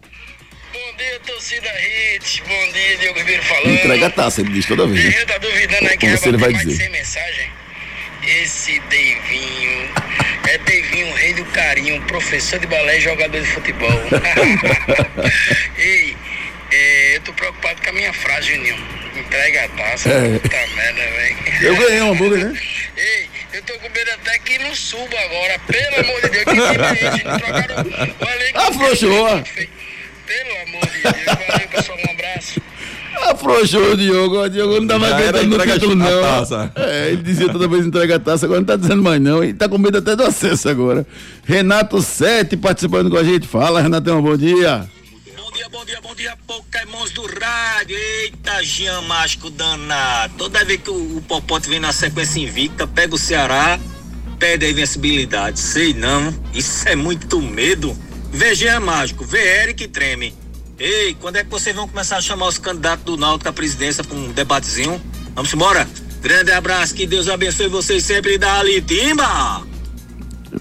[0.72, 1.68] Bom dia, torcida
[2.16, 2.40] Hits.
[2.40, 3.74] Bom dia, Diogo Ribeiro falando.
[3.74, 5.04] Entrega a taça, ele diz toda vez.
[5.04, 5.24] Né?
[5.24, 6.76] tá duvidando aqui, Como ele vai dizer.
[6.76, 7.59] sem mensagem.
[8.30, 9.90] Esse Deivinho
[10.48, 13.90] é Deivinho, rei do carinho, professor de balé e jogador de futebol.
[15.76, 16.16] Ei,
[16.70, 18.76] é, eu tô preocupado com a minha frase, Juninho.
[19.16, 20.10] Entrega a taça.
[20.10, 20.38] É.
[20.38, 21.36] Puta merda, velho.
[21.60, 22.60] Eu ganhei um hambúrguer, né?
[22.96, 25.58] Ei, eu tô com medo até que não suba agora.
[25.66, 27.22] Pelo amor de Deus, que time é esse?
[27.24, 28.66] Trocaram.
[28.68, 29.42] Afrouxou.
[30.26, 31.48] Pelo amor de Deus.
[31.48, 31.98] Valeu, pessoal.
[31.98, 32.62] Um abraço.
[33.30, 34.42] Afrouxou o Diogo.
[34.42, 36.22] O Diogo não tava acreditando no título, não.
[36.22, 36.72] Taça.
[36.76, 39.42] É, ele dizia toda vez entrega a taça, agora não tá dizendo mais não.
[39.44, 41.06] E tá com medo até do acesso agora.
[41.44, 43.46] Renato Sete participando com a gente.
[43.46, 44.88] Fala, Renatão, bom dia
[45.60, 47.94] dia, bom dia, bom dia, Pokémons do rádio.
[47.94, 50.32] Eita, Jean Mágico danado.
[50.38, 53.78] Toda vez que o, o Popote vem na sequência invicta, pega o Ceará,
[54.38, 55.60] perde a invencibilidade.
[55.60, 57.94] Sei não, isso é muito medo.
[58.32, 60.34] Vê Jean Mágico, vê Eric treme.
[60.80, 64.02] Ei, quando é que vocês vão começar a chamar os candidatos do Náutico à presidência
[64.02, 64.98] para um debatezinho?
[65.34, 65.86] Vamos embora?
[66.22, 68.38] Grande abraço, que Deus abençoe vocês sempre.
[68.38, 69.62] Dali, timba!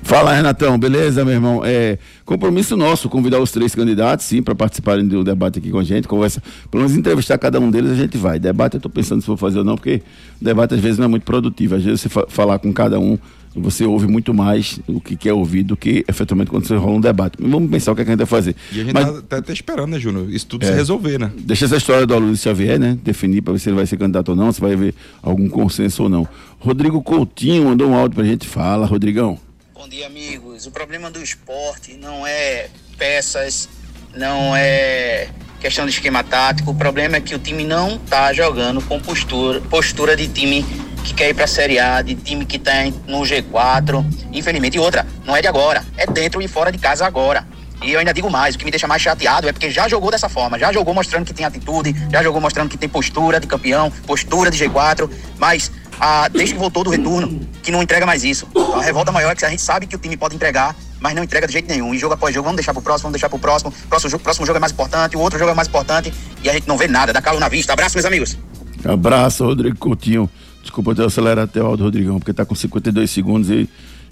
[0.03, 1.61] Fala, Renatão, beleza, meu irmão?
[1.63, 5.85] É compromisso nosso convidar os três candidatos, sim, para participarem do debate aqui com a
[5.85, 6.05] gente.
[6.05, 8.39] Conversa, pelo menos entrevistar cada um deles, a gente vai.
[8.39, 10.03] Debate, eu estou pensando se vou fazer ou não, porque
[10.41, 11.75] debate às vezes não é muito produtivo.
[11.75, 13.17] Às vezes você fa falar com cada um,
[13.59, 17.01] você ouve muito mais o que quer ouvir do que efetivamente quando você rola um
[17.01, 17.37] debate.
[17.39, 18.55] Vamos pensar o que, é que a gente vai fazer.
[18.71, 20.29] E a gente Mas, tá, tá, esperando, né, Júnior?
[20.29, 21.31] Isso tudo é, se resolver, né?
[21.37, 22.97] Deixa essa história do Aloysio Xavier, né?
[23.03, 26.03] Definir para ver se ele vai ser candidato ou não, se vai haver algum consenso
[26.03, 26.27] ou não.
[26.59, 28.47] Rodrigo Coutinho mandou um áudio pra gente.
[28.47, 29.39] Fala, Rodrigão.
[29.73, 30.65] Bom dia, amigos.
[30.65, 33.69] O problema do esporte não é peças,
[34.15, 36.71] não é questão de esquema tático.
[36.71, 40.65] O problema é que o time não tá jogando com postura, postura de time
[41.03, 42.71] que quer ir para a Série A, de time que tá
[43.07, 44.05] no G4.
[44.31, 47.45] Infelizmente, e outra, não é de agora, é dentro e fora de casa agora.
[47.81, 50.11] E eu ainda digo mais, o que me deixa mais chateado é porque já jogou
[50.11, 53.47] dessa forma, já jogou mostrando que tem atitude, já jogou mostrando que tem postura de
[53.47, 58.23] campeão, postura de G4, mas ah, desde que voltou do retorno, que não entrega mais
[58.23, 58.47] isso.
[58.51, 61.15] Então, a revolta maior é que a gente sabe que o time pode entregar, mas
[61.15, 61.93] não entrega de jeito nenhum.
[61.93, 63.73] E jogo após jogo, vamos deixar pro próximo, vamos deixar pro próximo.
[63.87, 66.53] Próximo jogo, próximo jogo é mais importante, o outro jogo é mais importante, e a
[66.53, 67.73] gente não vê nada, dá calo na vista.
[67.73, 68.37] Abraço, meus amigos.
[68.83, 70.29] Abraço, Rodrigo Coutinho.
[70.61, 73.69] Desculpa eu acelerar até o áudio, Rodrigão, porque tá com 52 segundos e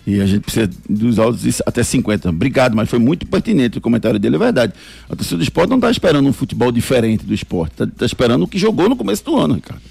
[0.07, 2.29] e a gente precisa dos áudios até 50.
[2.29, 4.71] Obrigado, mas foi muito pertinente o comentário dele, é verdade.
[5.09, 8.43] A torcida do esporte não está esperando um futebol diferente do esporte, está tá esperando
[8.43, 9.81] o que jogou no começo do ano, Ricardo.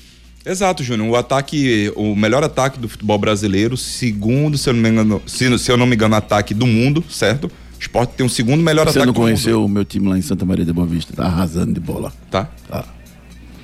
[0.47, 1.09] Exato, Júnior.
[1.09, 5.59] O ataque, o melhor ataque do futebol brasileiro, segundo, se eu não me engano, se,
[5.59, 7.47] se eu não me engano, ataque do mundo, certo?
[7.47, 9.37] O esporte tem o segundo melhor Você ataque do mundo.
[9.37, 11.13] Você não conheceu o meu time lá em Santa Maria de Boa Vista?
[11.13, 12.13] Tá arrasando de bola.
[12.31, 12.49] Tá?
[12.69, 12.85] Tá.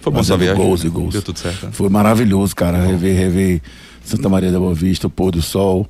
[0.01, 0.55] Foi bom saber.
[0.57, 1.12] Gols e gols.
[1.12, 1.66] Deu tudo certo.
[1.66, 1.73] Né?
[1.73, 2.85] Foi maravilhoso, cara.
[2.85, 3.62] Rever, rever
[4.05, 5.88] Santa Maria da Boa Vista, o pôr do sol.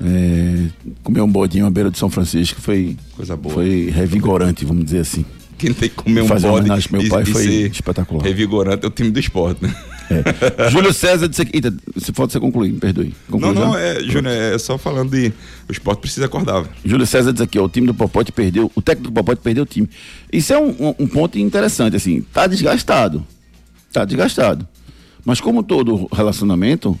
[0.00, 0.66] É,
[1.02, 3.54] comer um bodinho à beira de São Francisco foi, Coisa boa.
[3.54, 5.24] foi revigorante, vamos dizer assim.
[5.58, 8.24] Quem tem que comer um Fazer bode meu pai foi espetacular.
[8.24, 9.74] Revigorante é o time do esporte, né?
[10.12, 10.70] É.
[10.70, 11.60] Júlio César disse aqui.
[11.96, 13.14] se pode você concluir, me perdoe.
[13.30, 15.32] Conclui não, não, é, Júnior, é só falando de.
[15.68, 16.62] O esporte precisa acordar.
[16.62, 16.74] Véio.
[16.84, 19.64] Júlio César diz aqui, ó, o time do Popote perdeu, o técnico do Popote perdeu
[19.64, 19.88] o time.
[20.32, 23.24] Isso é um, um, um ponto interessante, assim, tá desgastado.
[23.92, 24.66] Tá desgastado.
[25.24, 26.98] Mas como todo relacionamento,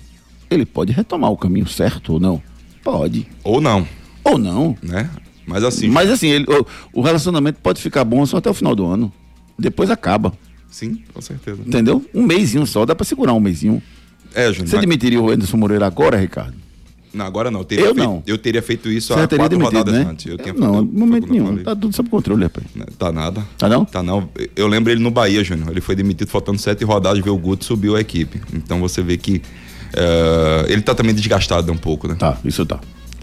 [0.50, 2.42] ele pode retomar o caminho certo ou não.
[2.82, 3.26] Pode.
[3.42, 3.86] Ou não.
[4.24, 4.76] Ou não.
[4.82, 5.08] Né?
[5.46, 5.88] Mas assim.
[5.88, 9.12] Mas assim, ele, o, o, relacionamento pode ficar bom só até o final do ano.
[9.58, 10.32] Depois acaba.
[10.72, 11.60] Sim, com certeza.
[11.64, 12.04] Entendeu?
[12.12, 13.80] Um mêsinho só, dá pra segurar um mêsinho.
[14.34, 14.68] É, Júnior.
[14.68, 14.80] Você mas...
[14.80, 16.54] demitiria o Anderson Moreira agora, Ricardo?
[17.12, 17.60] Não, agora não.
[17.60, 18.22] Eu, teria eu feito, não.
[18.26, 20.10] Eu teria feito isso Você há quatro demitido, rodadas né?
[20.10, 20.24] antes.
[20.24, 21.62] Eu, eu não, no momento nenhum.
[21.62, 22.66] Tá tudo sob controle, rapaz.
[22.98, 23.46] Tá nada.
[23.58, 23.84] Tá não?
[23.84, 24.28] Tá não.
[24.56, 25.70] Eu lembro ele no Bahia, Júnior.
[25.70, 28.40] Ele foi demitido faltando sete rodadas, veio o Guto subiu a equipe.
[28.54, 29.42] Então você vê que
[29.92, 32.14] uh, ele tá também desgastado um pouco, né?
[32.14, 32.80] Tá, isso tá.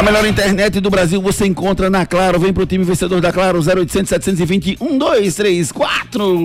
[0.00, 2.40] A melhor internet do Brasil você encontra na Claro.
[2.40, 6.36] Vem pro time vencedor da Claro, 0800 720 1234.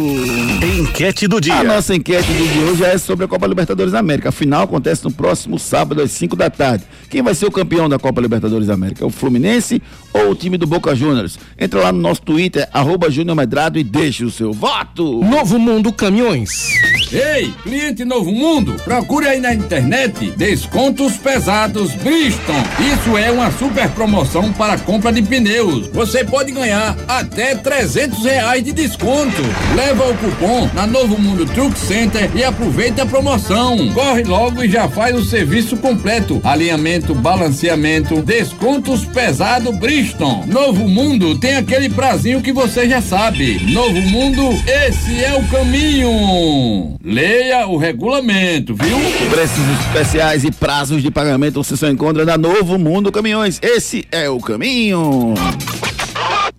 [0.77, 1.53] Enquete do dia.
[1.53, 4.27] A nossa enquete do dia hoje é sobre a Copa Libertadores da América.
[4.27, 6.83] A final acontece no próximo sábado, às 5 da tarde.
[7.09, 9.05] Quem vai ser o campeão da Copa Libertadores da América?
[9.05, 11.39] O Fluminense ou o time do Boca Juniors?
[11.57, 15.23] Entra lá no nosso Twitter, arroba Júnior Medrado e deixe o seu voto.
[15.23, 16.73] Novo Mundo Caminhões.
[17.09, 22.63] Ei, cliente Novo Mundo, procure aí na internet descontos pesados Briston.
[22.93, 25.87] Isso é uma super promoção para compra de pneus.
[25.87, 29.41] Você pode ganhar até 300 reais de desconto.
[29.75, 33.89] Leva o cupom na Novo Mundo Truck Center e aproveite a promoção.
[33.93, 36.41] Corre logo e já faz o serviço completo.
[36.43, 40.45] Alinhamento, balanceamento, descontos pesado Briston.
[40.47, 43.59] Novo Mundo tem aquele prazinho que você já sabe.
[43.71, 46.95] Novo Mundo, esse é o caminho.
[47.03, 48.97] Leia o regulamento, viu?
[49.29, 53.59] Preços especiais e prazos de pagamento você só encontra na Novo Mundo Caminhões.
[53.61, 55.33] Esse é o caminho.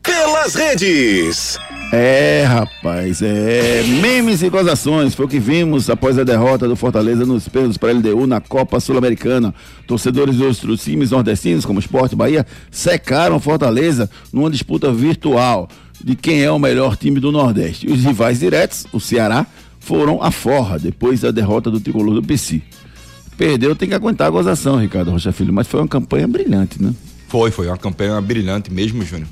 [0.03, 1.59] Pelas redes.
[1.91, 3.83] É, rapaz, é.
[4.03, 7.91] Memes e gozações foi o que vimos após a derrota do Fortaleza nos pênaltis para
[7.91, 9.55] a LDU na Copa Sul-Americana.
[9.87, 15.69] Torcedores dos outros times nordestinos, como Esporte Bahia, secaram Fortaleza numa disputa virtual
[16.05, 17.87] de quem é o melhor time do Nordeste.
[17.87, 19.47] Os rivais diretos, o Ceará,
[19.81, 22.61] foram a forra depois da derrota do tricolor do PC.
[23.37, 26.94] Perdeu, tem que aguentar a gozação, Ricardo Rocha Filho, mas foi uma campanha brilhante, né?
[27.29, 29.29] Foi, foi uma campanha brilhante mesmo, Júnior.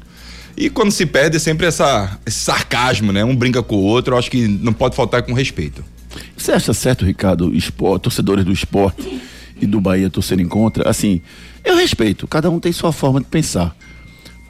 [0.56, 3.24] E quando se perde é sempre essa, esse sarcasmo, né?
[3.24, 5.84] Um brinca com o outro, eu acho que não pode faltar com respeito.
[6.36, 9.20] Você acha certo, Ricardo, esporte, torcedores do esporte
[9.60, 10.88] e do Bahia torcerem contra?
[10.88, 11.20] Assim,
[11.64, 13.74] eu respeito, cada um tem sua forma de pensar.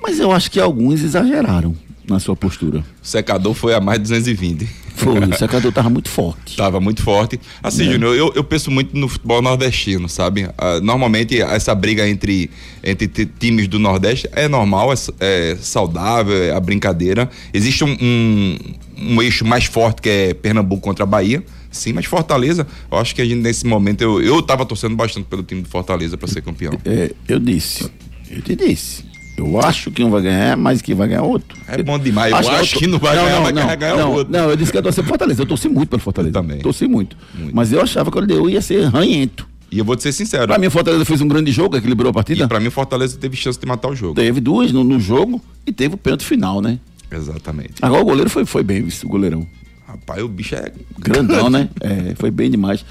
[0.03, 1.75] Mas eu acho que alguns exageraram
[2.07, 2.81] na sua postura.
[2.81, 4.69] O secador foi a mais 220.
[5.05, 6.57] Foi, o secador tava muito forte.
[6.57, 7.39] Tava muito forte.
[7.63, 7.93] Assim, é.
[7.93, 10.45] Júnior, eu, eu penso muito no futebol nordestino, sabe?
[10.45, 12.51] Uh, normalmente essa briga entre,
[12.83, 17.31] entre times do Nordeste é normal, é, é saudável, é a brincadeira.
[17.53, 18.59] Existe um, um,
[18.99, 21.45] um, eixo mais forte que é Pernambuco contra a Bahia.
[21.71, 25.27] Sim, mas Fortaleza, eu acho que a gente nesse momento eu, eu tava torcendo bastante
[25.27, 26.73] pelo time do Fortaleza para ser campeão.
[26.85, 27.91] É, eu disse,
[28.31, 29.14] eu te disse.
[29.37, 31.59] Eu acho que um vai ganhar, mas que vai ganhar outro.
[31.67, 32.31] É bom demais.
[32.31, 34.33] Eu acho, acho que não vai não, ganhar, não, mas não, vai ganhar não, outro.
[34.33, 35.43] Não, eu disse que ia torcer pro Fortaleza.
[35.43, 36.39] Eu torci muito pelo Fortaleza.
[36.39, 36.59] Eu também.
[36.59, 37.17] Torci muito.
[37.35, 37.55] muito.
[37.55, 39.49] Mas eu achava que o LDU ia ser ranhento.
[39.73, 40.47] E eu vou te ser sincero.
[40.47, 42.45] Pra mim, o Fortaleza fez um grande jogo, equilibrou a partida.
[42.45, 44.15] E pra mim, o Fortaleza teve chance de matar o jogo.
[44.15, 46.79] Teve duas no, no jogo e teve o pênalti final, né?
[47.11, 47.75] Exatamente.
[47.83, 49.47] Agora o goleiro foi, foi bem, o goleirão.
[49.87, 50.73] Rapaz, o bicho é.
[50.99, 51.69] Grandão, né?
[51.81, 52.85] É, foi bem demais.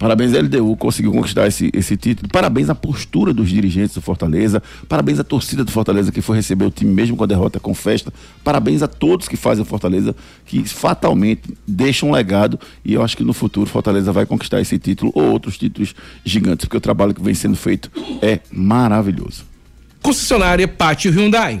[0.00, 2.26] Parabéns à LDU, conseguiu conquistar esse, esse título.
[2.32, 4.62] Parabéns à postura dos dirigentes do Fortaleza.
[4.88, 7.74] Parabéns à torcida do Fortaleza que foi receber o time mesmo com a derrota com
[7.74, 8.10] festa.
[8.42, 12.58] Parabéns a todos que fazem o Fortaleza, que fatalmente deixam um legado.
[12.82, 16.64] E eu acho que no futuro Fortaleza vai conquistar esse título ou outros títulos gigantes,
[16.64, 17.90] porque o trabalho que vem sendo feito
[18.22, 19.44] é maravilhoso.
[20.00, 21.60] Concessionária Pátio Hyundai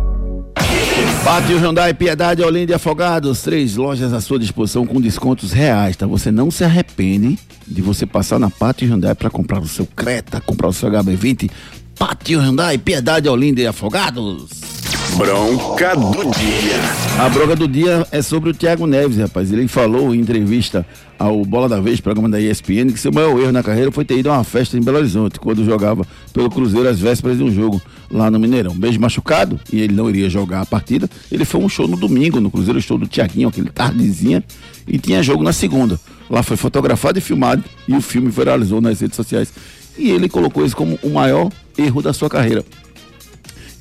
[1.23, 6.07] Pátio Hyundai, Piedade, Olinda e Afogados, três lojas à sua disposição com descontos reais, tá?
[6.07, 10.41] Você não se arrepende de você passar na Pátio Hyundai para comprar o seu Creta,
[10.41, 11.49] comprar o seu HB20.
[11.97, 14.70] Pátio Hyundai, Piedade, Olinda e Afogados.
[15.17, 16.75] Bronca do dia.
[17.19, 19.51] A bronca do dia é sobre o Thiago Neves, rapaz.
[19.51, 20.85] Ele falou em entrevista
[21.19, 24.17] ao Bola da Vez, programa da ESPN, que seu maior erro na carreira foi ter
[24.17, 27.51] ido a uma festa em Belo Horizonte, quando jogava pelo Cruzeiro às vésperas de um
[27.51, 28.73] jogo lá no Mineirão.
[28.73, 31.09] Beijo machucado, e ele não iria jogar a partida.
[31.31, 34.43] Ele foi um show no domingo, no Cruzeiro, show do Tiaguinho, aquele tardezinha,
[34.87, 35.99] e tinha jogo na segunda.
[36.29, 39.53] Lá foi fotografado e filmado, e o filme viralizou nas redes sociais.
[39.97, 42.63] E ele colocou isso como o maior erro da sua carreira.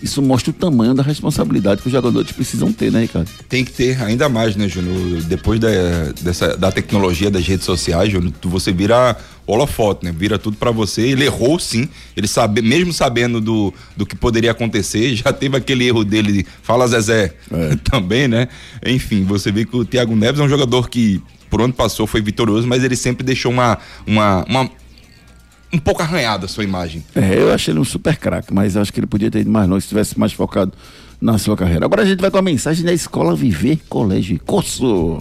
[0.02, 3.28] Isso mostra o tamanho da responsabilidade que os jogadores precisam ter, né, Ricardo?
[3.48, 5.22] Tem que ter, ainda mais, né, Júnior?
[5.22, 5.68] Depois da,
[6.20, 10.14] dessa, da tecnologia das redes sociais, Júnior, você vira holofote, né?
[10.16, 11.02] Vira tudo para você.
[11.02, 15.86] Ele errou sim, ele sabe, mesmo sabendo do, do que poderia acontecer, já teve aquele
[15.86, 17.76] erro dele de fala Zezé é.
[17.84, 18.48] também, né?
[18.84, 22.22] Enfim, você vê que o Thiago Neves é um jogador que por onde passou foi
[22.22, 24.70] vitorioso, mas ele sempre deixou uma, uma, uma
[25.72, 27.04] um pouco arranhada a sua imagem.
[27.14, 29.68] É, eu achei ele um super craque, mas acho que ele podia ter ido mais
[29.68, 30.72] longe se tivesse mais focado
[31.20, 31.84] na sua carreira.
[31.84, 35.20] Agora a gente vai com a mensagem da Escola Viver Colégio Curso.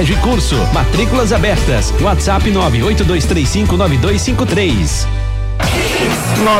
[0.00, 0.56] Colégio e Curso.
[0.72, 1.92] Matrículas abertas.
[2.00, 5.06] WhatsApp 982359253.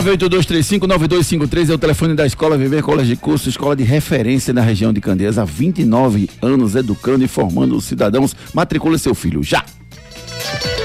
[0.04, 4.92] 982359253 é o telefone da Escola Viver Colégio de Curso, escola de referência na região
[4.92, 8.36] de Candeias há 29 anos, educando e formando os cidadãos.
[8.52, 9.64] Matricule seu filho já.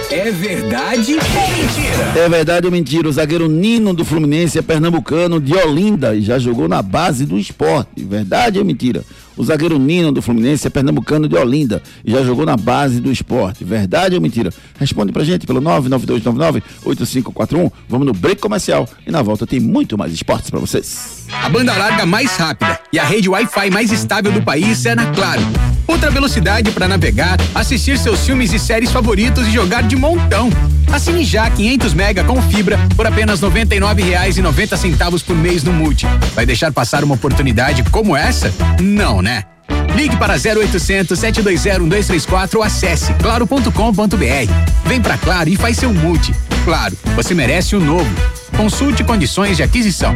[0.09, 2.13] É verdade ou mentira?
[2.15, 3.09] É verdade ou mentira?
[3.09, 7.37] O zagueiro Nino do Fluminense é pernambucano de Olinda e já jogou na base do
[7.37, 8.01] esporte.
[8.01, 9.03] Verdade ou mentira?
[9.37, 13.11] O zagueiro Nino do Fluminense é pernambucano de Olinda e já jogou na base do
[13.11, 13.63] esporte.
[13.63, 14.51] Verdade ou mentira?
[14.79, 17.71] Responde pra gente pelo 99299-8541.
[17.89, 21.25] Vamos no break comercial e na volta tem muito mais esportes para vocês.
[21.43, 25.05] A banda larga mais rápida e a rede Wi-Fi mais estável do país é na
[25.11, 25.41] Claro.
[25.87, 30.49] Outra velocidade para navegar, assistir seus filmes e séries favoritos e jogar de montão.
[30.91, 36.07] Assine já 500 mega com fibra por apenas R$ 99,90 por mês no Multi.
[36.33, 38.51] Vai deixar passar uma oportunidade como essa?
[38.81, 39.43] Não, né?
[39.95, 44.53] Ligue para 0800 720 1234 ou acesse claro.com.br.
[44.85, 46.33] Vem pra Claro e faz seu multi.
[46.63, 48.15] Claro, você merece o um novo.
[48.55, 50.15] Consulte condições de aquisição.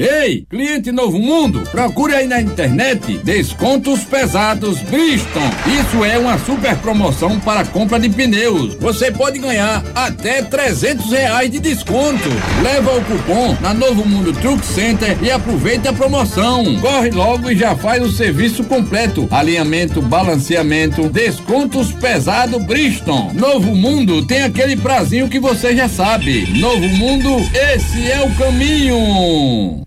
[0.00, 5.50] Ei, cliente Novo Mundo, procure aí na internet descontos pesados Bridgestone.
[5.78, 8.72] Isso é uma super promoção para compra de pneus.
[8.76, 12.30] Você pode ganhar até 300 reais de desconto.
[12.62, 16.64] Leva o cupom na Novo Mundo Truck Center e aproveite a promoção.
[16.80, 19.28] Corre logo e já faz o serviço completo.
[19.30, 23.34] Alinhamento, balanceamento, descontos pesado Bridgestone.
[23.34, 26.58] Novo Mundo tem aquele prazinho que você já sabe.
[26.58, 29.84] Novo Mundo, esse é o caminho.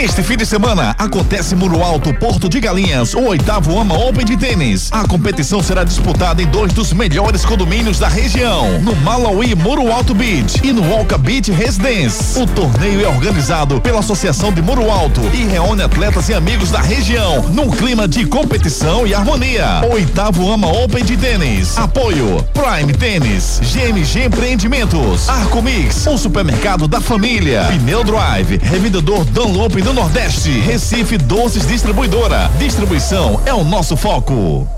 [0.00, 4.36] Neste fim de semana, acontece Muro Alto, Porto de Galinhas, o oitavo AMA Open de
[4.36, 4.90] tênis.
[4.92, 10.14] A competição será disputada em dois dos melhores condomínios da região, no Malawi Muro Alto
[10.14, 12.40] Beach e no Walka Beach Residence.
[12.40, 16.80] O torneio é organizado pela Associação de Muro Alto e reúne atletas e amigos da
[16.80, 19.80] região, num clima de competição e harmonia.
[19.90, 21.76] Oitavo AMA Open de tênis.
[21.76, 29.87] Apoio Prime Tênis, GMG Empreendimentos, Arco Mix, o supermercado da família, Pneu Drive, revendedor Dunlop
[29.92, 32.50] Nordeste, Recife Doces Distribuidora.
[32.58, 34.77] Distribuição é o nosso foco.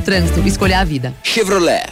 [0.00, 1.14] Trânsito, escolha a vida.
[1.22, 1.86] Chevrolet.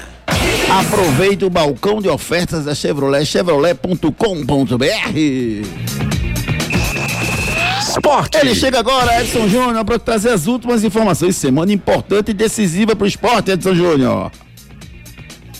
[0.70, 4.84] Aproveite o balcão de ofertas da Chevrolet, chevrolet.com.br.
[7.80, 8.38] Esporte.
[8.38, 11.36] Ele chega agora, Edson Júnior, para trazer as últimas informações.
[11.36, 14.32] Semana importante e decisiva para o esporte, Edson Júnior.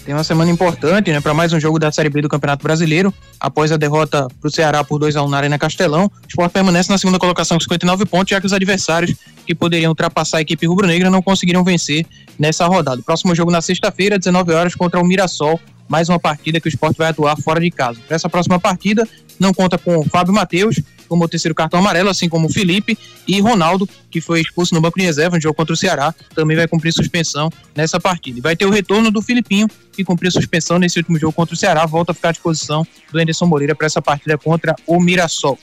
[0.05, 3.13] Tem uma semana importante, né, para mais um jogo da Série B do Campeonato Brasileiro.
[3.45, 6.51] Após a derrota para o Ceará por 2 a 1 na Arena Castelão, o Sport
[6.51, 9.15] permanece na segunda colocação com 59 pontos, já que os adversários
[9.47, 12.07] que poderiam ultrapassar a equipe rubro-negra não conseguiram vencer
[12.39, 13.03] nessa rodada.
[13.03, 15.61] Próximo jogo na sexta-feira, 19 horas, contra o Mirassol.
[15.87, 18.01] Mais uma partida que o Sport vai atuar fora de casa.
[18.07, 19.07] Para essa próxima partida,
[19.39, 22.99] não conta com o Fábio Matheus, como o terceiro cartão amarelo, assim como o Felipe
[23.27, 26.57] e Ronaldo, que foi expulso no banco de reserva no jogo contra o Ceará, também
[26.57, 28.39] vai cumprir suspensão nessa partida.
[28.39, 31.57] E vai ter o retorno do Filipinho, que cumpriu suspensão nesse último jogo contra o
[31.59, 35.59] Ceará, volta a ficar à disposição do Anderson Moreira para essa partida contra o Mirassol.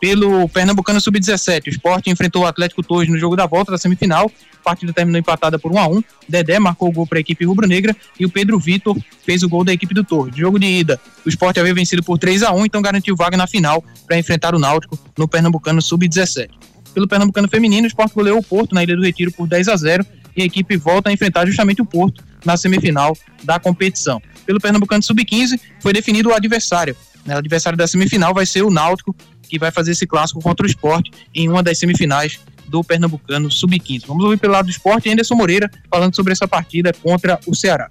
[0.00, 4.30] Pelo Pernambucano Sub-17, o Sport enfrentou o Atlético Torres no jogo da volta da semifinal.
[4.60, 7.44] A partida terminou empatada por 1 a 1 Dedé marcou o gol para a equipe
[7.44, 10.36] rubro-negra e o Pedro Vitor fez o gol da equipe do Torres.
[10.36, 13.46] Jogo de ida, o Sport havia vencido por 3 a 1 então garantiu vaga na
[13.46, 16.50] final para enfrentar o Náutico no Pernambucano Sub-17.
[16.92, 19.76] Pelo Pernambucano Feminino, o Sport goleou o Porto na Ilha do Retiro por 10 a
[19.76, 20.04] 0
[20.36, 24.20] e a equipe volta a enfrentar justamente o Porto na semifinal da competição.
[24.44, 26.96] Pelo Pernambucano Sub-15, foi definido o adversário.
[27.26, 29.16] O adversário da semifinal vai ser o Náutico,
[29.48, 34.04] que vai fazer esse clássico contra o esporte em uma das semifinais do Pernambucano Sub-15.
[34.06, 37.88] Vamos ouvir pelo lado do esporte Anderson Moreira falando sobre essa partida contra o Ceará.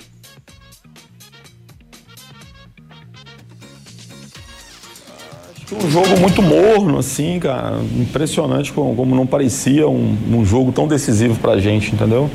[5.82, 7.78] Um jogo muito morno, assim, cara.
[7.98, 12.30] Impressionante como, como não parecia um, um, jogo tão decisivo pra gente, entendeu?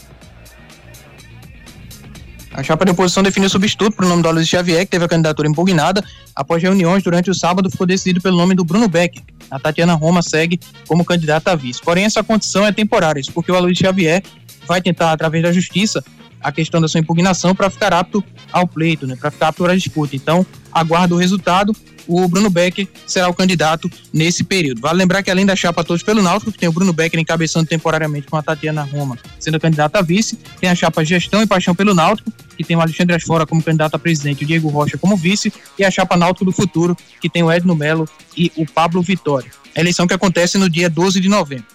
[2.54, 5.08] A chapa de oposição definiu substituto para o nome do Aloysio Xavier, que teve a
[5.08, 6.04] candidatura impugnada.
[6.36, 9.20] Após reuniões durante o sábado, ficou decidido pelo nome do Bruno Beck.
[9.50, 11.80] A Tatiana Roma segue como candidata a vice.
[11.82, 14.22] Porém, essa condição é temporária, porque o Aloysio Xavier
[14.68, 16.04] vai tentar, através da justiça,
[16.40, 19.74] a questão da sua impugnação para ficar apto ao pleito, né, para ficar apto à
[19.74, 20.14] disputa.
[20.14, 21.74] Então, aguardo o resultado.
[22.06, 24.80] O Bruno Becker será o candidato nesse período.
[24.80, 27.66] Vale lembrar que além da chapa Todos pelo Náutico, que tem o Bruno Becker encabeçando
[27.66, 31.74] temporariamente com a Tatiana Roma sendo candidata a vice, tem a chapa Gestão e Paixão
[31.74, 34.96] pelo Náutico, que tem o Alexandre Asfora como candidato a presidente e o Diego Rocha
[34.96, 38.66] como vice, e a chapa Náutico do Futuro, que tem o Edno Melo e o
[38.66, 39.50] Pablo Vitória.
[39.76, 41.74] A eleição que acontece no dia 12 de novembro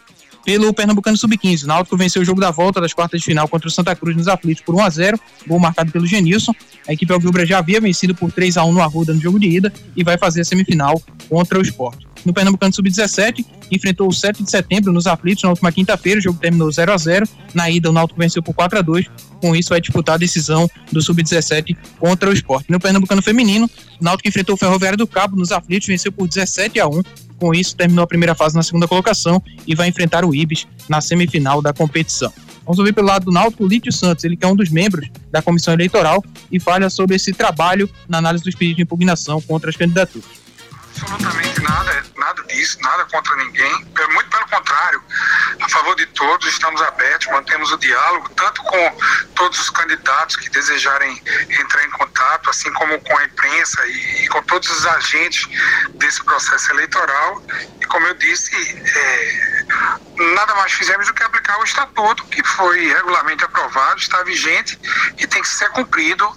[0.49, 1.65] pelo Pernambucano Sub-15.
[1.65, 4.17] O Náutico venceu o jogo da volta das quartas de final contra o Santa Cruz
[4.17, 6.51] nos aflitos por 1 a 0 gol marcado pelo Genilson.
[6.87, 9.47] A equipe Alvirubra já havia vencido por 3 a 1 no Arruda no jogo de
[9.47, 12.03] ida e vai fazer a semifinal contra o Sport.
[12.25, 16.39] No Pernambucano Sub-17, enfrentou o 7 de setembro nos aflitos na última quinta-feira, o jogo
[16.39, 19.05] terminou 0 a 0 Na ida, o Náutico venceu por 4 a 2
[19.39, 22.65] com isso vai disputar a decisão do Sub-17 contra o Sport.
[22.69, 23.69] No Pernambucano Feminino,
[24.01, 27.03] o Náutico enfrentou o Ferroviário do Cabo nos aflitos, venceu por 17 a 1
[27.39, 31.01] com isso, terminou a primeira fase na segunda colocação e vai enfrentar o Ibis na
[31.01, 32.31] semifinal da competição.
[32.65, 35.41] Vamos ouvir pelo lado do Náutico, Lítio Santos, ele que é um dos membros da
[35.41, 39.75] comissão eleitoral e fala sobre esse trabalho na análise dos pedidos de impugnação contra as
[39.75, 40.39] candidaturas
[41.01, 43.71] absolutamente nada, nada disso, nada contra ninguém.
[44.13, 45.01] Muito pelo contrário,
[45.61, 48.97] a favor de todos, estamos abertos, mantemos o diálogo, tanto com
[49.35, 52.08] todos os candidatos que desejarem entrar em contato,
[52.49, 55.47] assim como com a imprensa e, e com todos os agentes
[55.95, 57.43] desse processo eleitoral.
[57.81, 59.65] E como eu disse, é,
[60.35, 64.79] nada mais fizemos do que aplicar o estatuto que foi regularmente aprovado, está vigente
[65.17, 66.27] e tem que ser cumprido.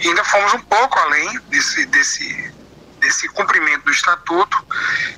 [0.00, 2.58] E ainda fomos um pouco além desse, desse
[2.98, 4.66] desse cumprimento do estatuto,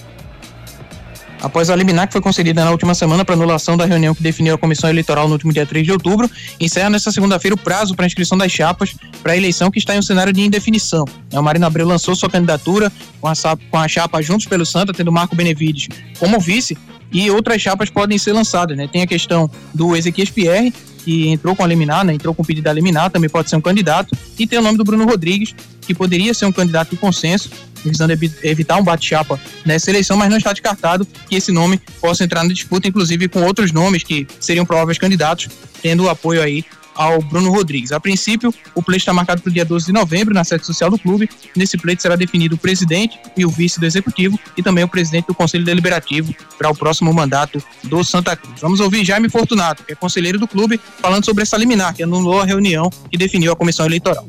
[1.43, 4.55] após a liminar que foi concedida na última semana para anulação da reunião que definiu
[4.55, 6.31] a comissão eleitoral no último dia 3 de outubro,
[6.61, 9.99] encerra nesta segunda-feira o prazo para inscrição das chapas para a eleição que está em
[9.99, 11.05] um cenário de indefinição.
[11.35, 15.89] A Marina Abreu lançou sua candidatura com a chapa Juntos pelo Santa, tendo Marco Benevides
[16.19, 16.79] como vice,
[17.13, 18.89] e outras chapas podem ser lançadas, né?
[18.91, 20.73] Tem a questão do Ezequiel Pierre,
[21.05, 22.15] que entrou com a liminar, né?
[22.15, 24.85] Entrou com pedido da liminar, também pode ser um candidato, e tem o nome do
[24.85, 27.51] Bruno Rodrigues, que poderia ser um candidato de consenso,
[27.85, 28.13] visando
[28.45, 32.53] evitar um bate-chapa nessa eleição, mas não está descartado que esse nome possa entrar na
[32.53, 35.49] disputa, inclusive com outros nomes que seriam prováveis candidatos,
[35.83, 36.65] tendo o apoio aí
[36.95, 37.93] ao Bruno Rodrigues.
[37.93, 40.91] A princípio, o pleito está marcado para o dia 12 de novembro, na sede social
[40.91, 41.29] do clube.
[41.57, 45.27] Nesse pleito será definido o presidente e o vice do executivo e também o presidente
[45.27, 48.61] do Conselho Deliberativo para o próximo mandato do Santa Cruz.
[48.61, 52.41] Vamos ouvir Jaime Fortunato, que é conselheiro do clube, falando sobre essa liminar, que anulou
[52.41, 54.29] a reunião que definiu a comissão eleitoral.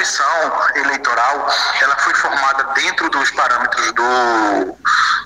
[0.00, 1.46] Comissão eleitoral
[1.82, 4.78] ela foi formada dentro dos parâmetros do,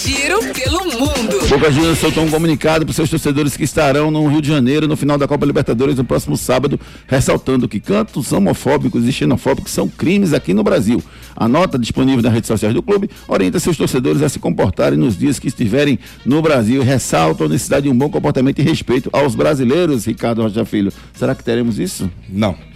[0.02, 1.48] Giro pelo mundo.
[1.48, 4.98] Boca Juniors soltou um comunicado para seus torcedores que estarão no Rio de Janeiro no
[4.98, 10.34] final da Copa Libertadores no próximo sábado, ressaltando que cantos homofóbicos e xenofóbicos são crimes
[10.34, 11.02] aqui no Brasil.
[11.36, 15.18] A nota disponível nas redes sociais do clube orienta seus torcedores a se comportarem nos
[15.18, 19.10] dias que estiverem no Brasil e ressalta a necessidade de um bom comportamento e respeito
[19.14, 20.92] aos brasileiros, Ricardo Rocha Filho.
[21.14, 22.10] Será que teremos isso?
[22.28, 22.73] Não.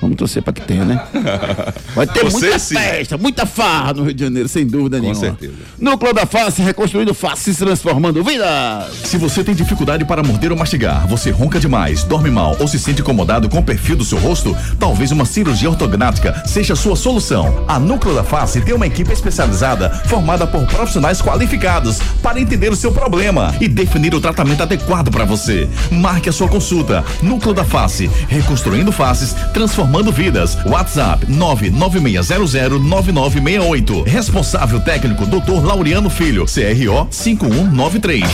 [0.00, 1.02] Vamos torcer para que tenha, né?
[1.94, 2.74] Vai ter Você muita sim.
[2.74, 5.20] festa, muita farra no Rio de Janeiro, sem dúvida Com nenhuma.
[5.20, 5.52] Com certeza.
[5.78, 8.94] Núcleo da Face, reconstruindo faces, transformando vidas.
[9.04, 12.78] Se você tem dificuldade para morder ou mastigar, você ronca demais, dorme mal ou se
[12.78, 16.96] sente incomodado com o perfil do seu rosto, talvez uma cirurgia ortognática seja a sua
[16.96, 17.64] solução.
[17.68, 22.76] A Núcleo da Face tem uma equipe especializada formada por profissionais qualificados para entender o
[22.76, 25.68] seu problema e definir o tratamento adequado para você.
[25.90, 27.04] Marque a sua consulta.
[27.22, 30.56] Núcleo da Face, reconstruindo faces, transformando transformando vidas.
[30.64, 34.06] WhatsApp 996009968.
[34.06, 35.64] Responsável técnico Dr.
[35.64, 38.24] Laureano Filho, CRO 5193.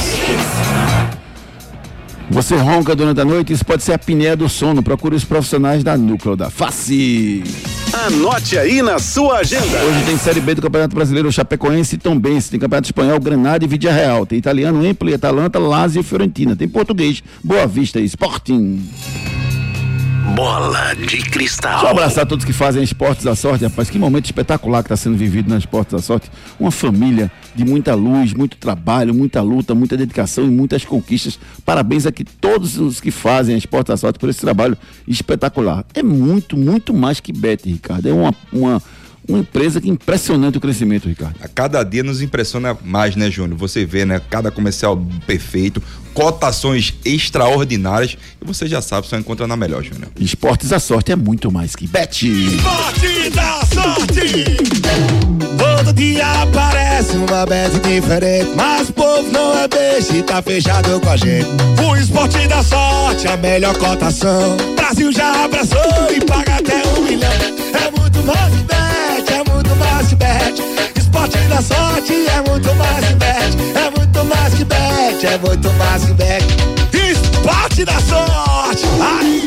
[2.29, 4.83] Você ronca durante a noite, isso pode ser a apneia do sono.
[4.83, 7.45] Procure os profissionais da Núcleo da Face.
[7.93, 9.79] Anote aí na sua agenda.
[9.79, 12.51] Hoje tem Série B do Campeonato Brasileiro, Chapecoense e Tombense.
[12.51, 14.27] Tem Campeonato Espanhol, Granada e Vidia Real.
[14.27, 16.57] Tem Italiano, Empoli, Atalanta, Lazio e Fiorentina.
[16.57, 18.83] Tem Português, Boa Vista e Sporting.
[20.35, 21.81] Bola de cristal.
[21.81, 23.89] Só abraçar todos que fazem esportes da sorte, rapaz.
[23.89, 26.31] Que momento espetacular que está sendo vivido nas esportes da sorte.
[26.59, 31.39] Uma família de muita luz, muito trabalho, muita luta, muita dedicação e muitas conquistas.
[31.65, 35.85] Parabéns aqui todos os que fazem esportes da sorte por esse trabalho espetacular.
[35.95, 38.09] É muito, muito mais que bet, Ricardo.
[38.09, 38.83] É uma, uma
[39.29, 41.37] uma empresa que impressionante o crescimento, Ricardo.
[41.41, 43.59] A cada dia nos impressiona mais, né, Júnior?
[43.59, 44.21] Você vê, né?
[44.31, 45.83] Cada comercial perfeito,
[46.15, 50.09] cotações extraordinárias e você já sabe, só encontra na melhor, Júnior.
[50.19, 52.27] Esportes da sorte é muito mais que bet.
[52.27, 54.45] Esporte da sorte.
[55.59, 61.01] Todo dia aparece uma bet diferente, mas o povo não é beijo e tá fechado
[61.01, 61.49] com a gente.
[61.87, 64.57] O esporte da sorte, a melhor cotação.
[64.75, 65.81] Brasil já abraçou
[66.15, 67.31] e paga até um milhão.
[67.31, 69.06] É muito mais que bet, é
[70.07, 70.63] mais que bet.
[70.97, 75.73] Esporte da sorte é muito mais que bet, é muito mais que bet, é muito
[75.73, 76.45] mais que bet.
[76.93, 78.85] Esporte da sorte.
[79.01, 79.43] Ai.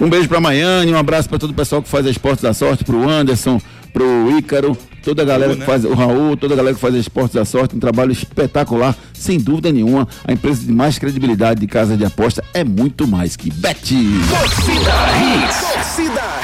[0.00, 2.84] Um beijo pra Maiane, um abraço pra todo o pessoal que faz esportes da sorte,
[2.84, 3.60] pro Anderson,
[3.92, 7.34] pro Ícaro, toda a galera que faz, o Raul, toda a galera que faz esportes
[7.34, 10.06] da sorte, um trabalho espetacular, sem dúvida nenhuma.
[10.24, 13.96] A empresa de mais credibilidade de casa de aposta é muito mais que Bet.
[14.28, 15.77] Torcida Hits.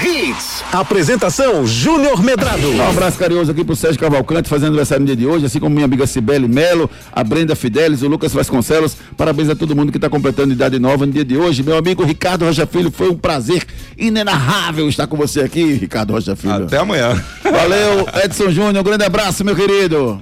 [0.03, 0.65] Hits.
[0.73, 2.71] Apresentação Júnior Medrado.
[2.71, 5.75] Um abraço carinhoso aqui pro Sérgio Cavalcante, fazendo aniversário no dia de hoje, assim como
[5.75, 8.97] minha amiga Cibele Melo, a Brenda Fidelis, o Lucas Vasconcelos.
[9.17, 11.63] Parabéns a todo mundo que está completando idade nova no dia de hoje.
[11.63, 13.67] Meu amigo Ricardo Rocha Filho, foi um prazer
[13.97, 16.65] inenarrável estar com você aqui, Ricardo Rocha Filho.
[16.65, 17.23] Até amanhã.
[17.43, 20.21] Valeu, Edson Júnior, um grande abraço, meu querido.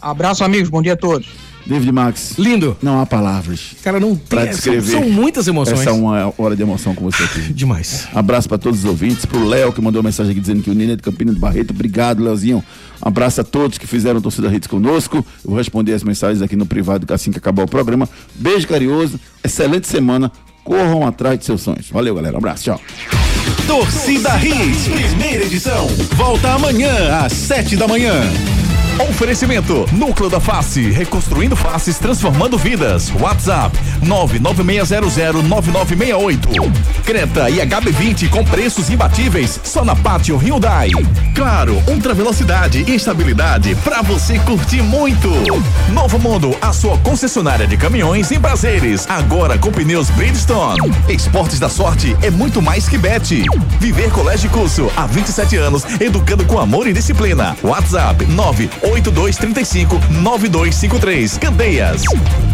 [0.00, 0.68] Abraço, amigos.
[0.68, 1.43] Bom dia a todos.
[1.66, 2.34] David Max.
[2.38, 2.76] Lindo.
[2.82, 3.74] Não há palavras.
[3.82, 4.52] Cara, não Pra tem.
[4.52, 4.90] São, descrever.
[4.92, 5.80] são muitas emoções.
[5.80, 7.40] Essa é uma hora de emoção com você aqui.
[7.54, 8.06] Demais.
[8.14, 10.74] Abraço para todos os ouvintes, pro Léo que mandou uma mensagem aqui dizendo que o
[10.74, 11.70] Nino é de Campina do Barreto.
[11.70, 12.58] Obrigado, Léozinho.
[13.02, 15.16] Um abraço a todos que fizeram torcida Hits conosco.
[15.44, 18.08] Eu vou responder as mensagens aqui no privado assim que acabar o programa.
[18.34, 20.30] Beijo carinhoso, excelente semana.
[20.62, 21.90] Corram atrás de seus sonhos.
[21.90, 22.34] Valeu, galera.
[22.34, 22.80] Um abraço, tchau.
[23.66, 25.86] Torcida Hits, primeira edição.
[26.16, 28.14] Volta amanhã às sete da manhã.
[28.98, 33.10] Oferecimento Núcleo da Face, reconstruindo faces, transformando vidas.
[33.18, 36.72] WhatsApp 996009968.
[37.04, 40.90] Creta e HB20 com preços imbatíveis só na Pátio Hyundai.
[41.34, 45.28] Claro, ultra velocidade e estabilidade para você curtir muito.
[45.92, 50.78] Novo Mundo, a sua concessionária de caminhões em prazeres, agora com pneus Bridgestone.
[51.08, 53.42] Esportes da Sorte é muito mais que bet.
[53.80, 57.56] Viver Colégio e Curso há 27 anos, educando com amor e disciplina.
[57.62, 58.24] WhatsApp
[58.84, 61.38] 98235 9253.
[61.38, 62.02] Candeias.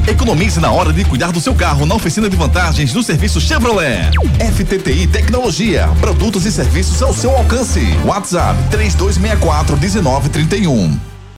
[0.07, 4.11] Economize na hora de cuidar do seu carro na oficina de vantagens do serviço Chevrolet.
[4.39, 7.81] FTTI Tecnologia, produtos e serviços ao seu alcance.
[8.05, 11.10] WhatsApp 3264 1931.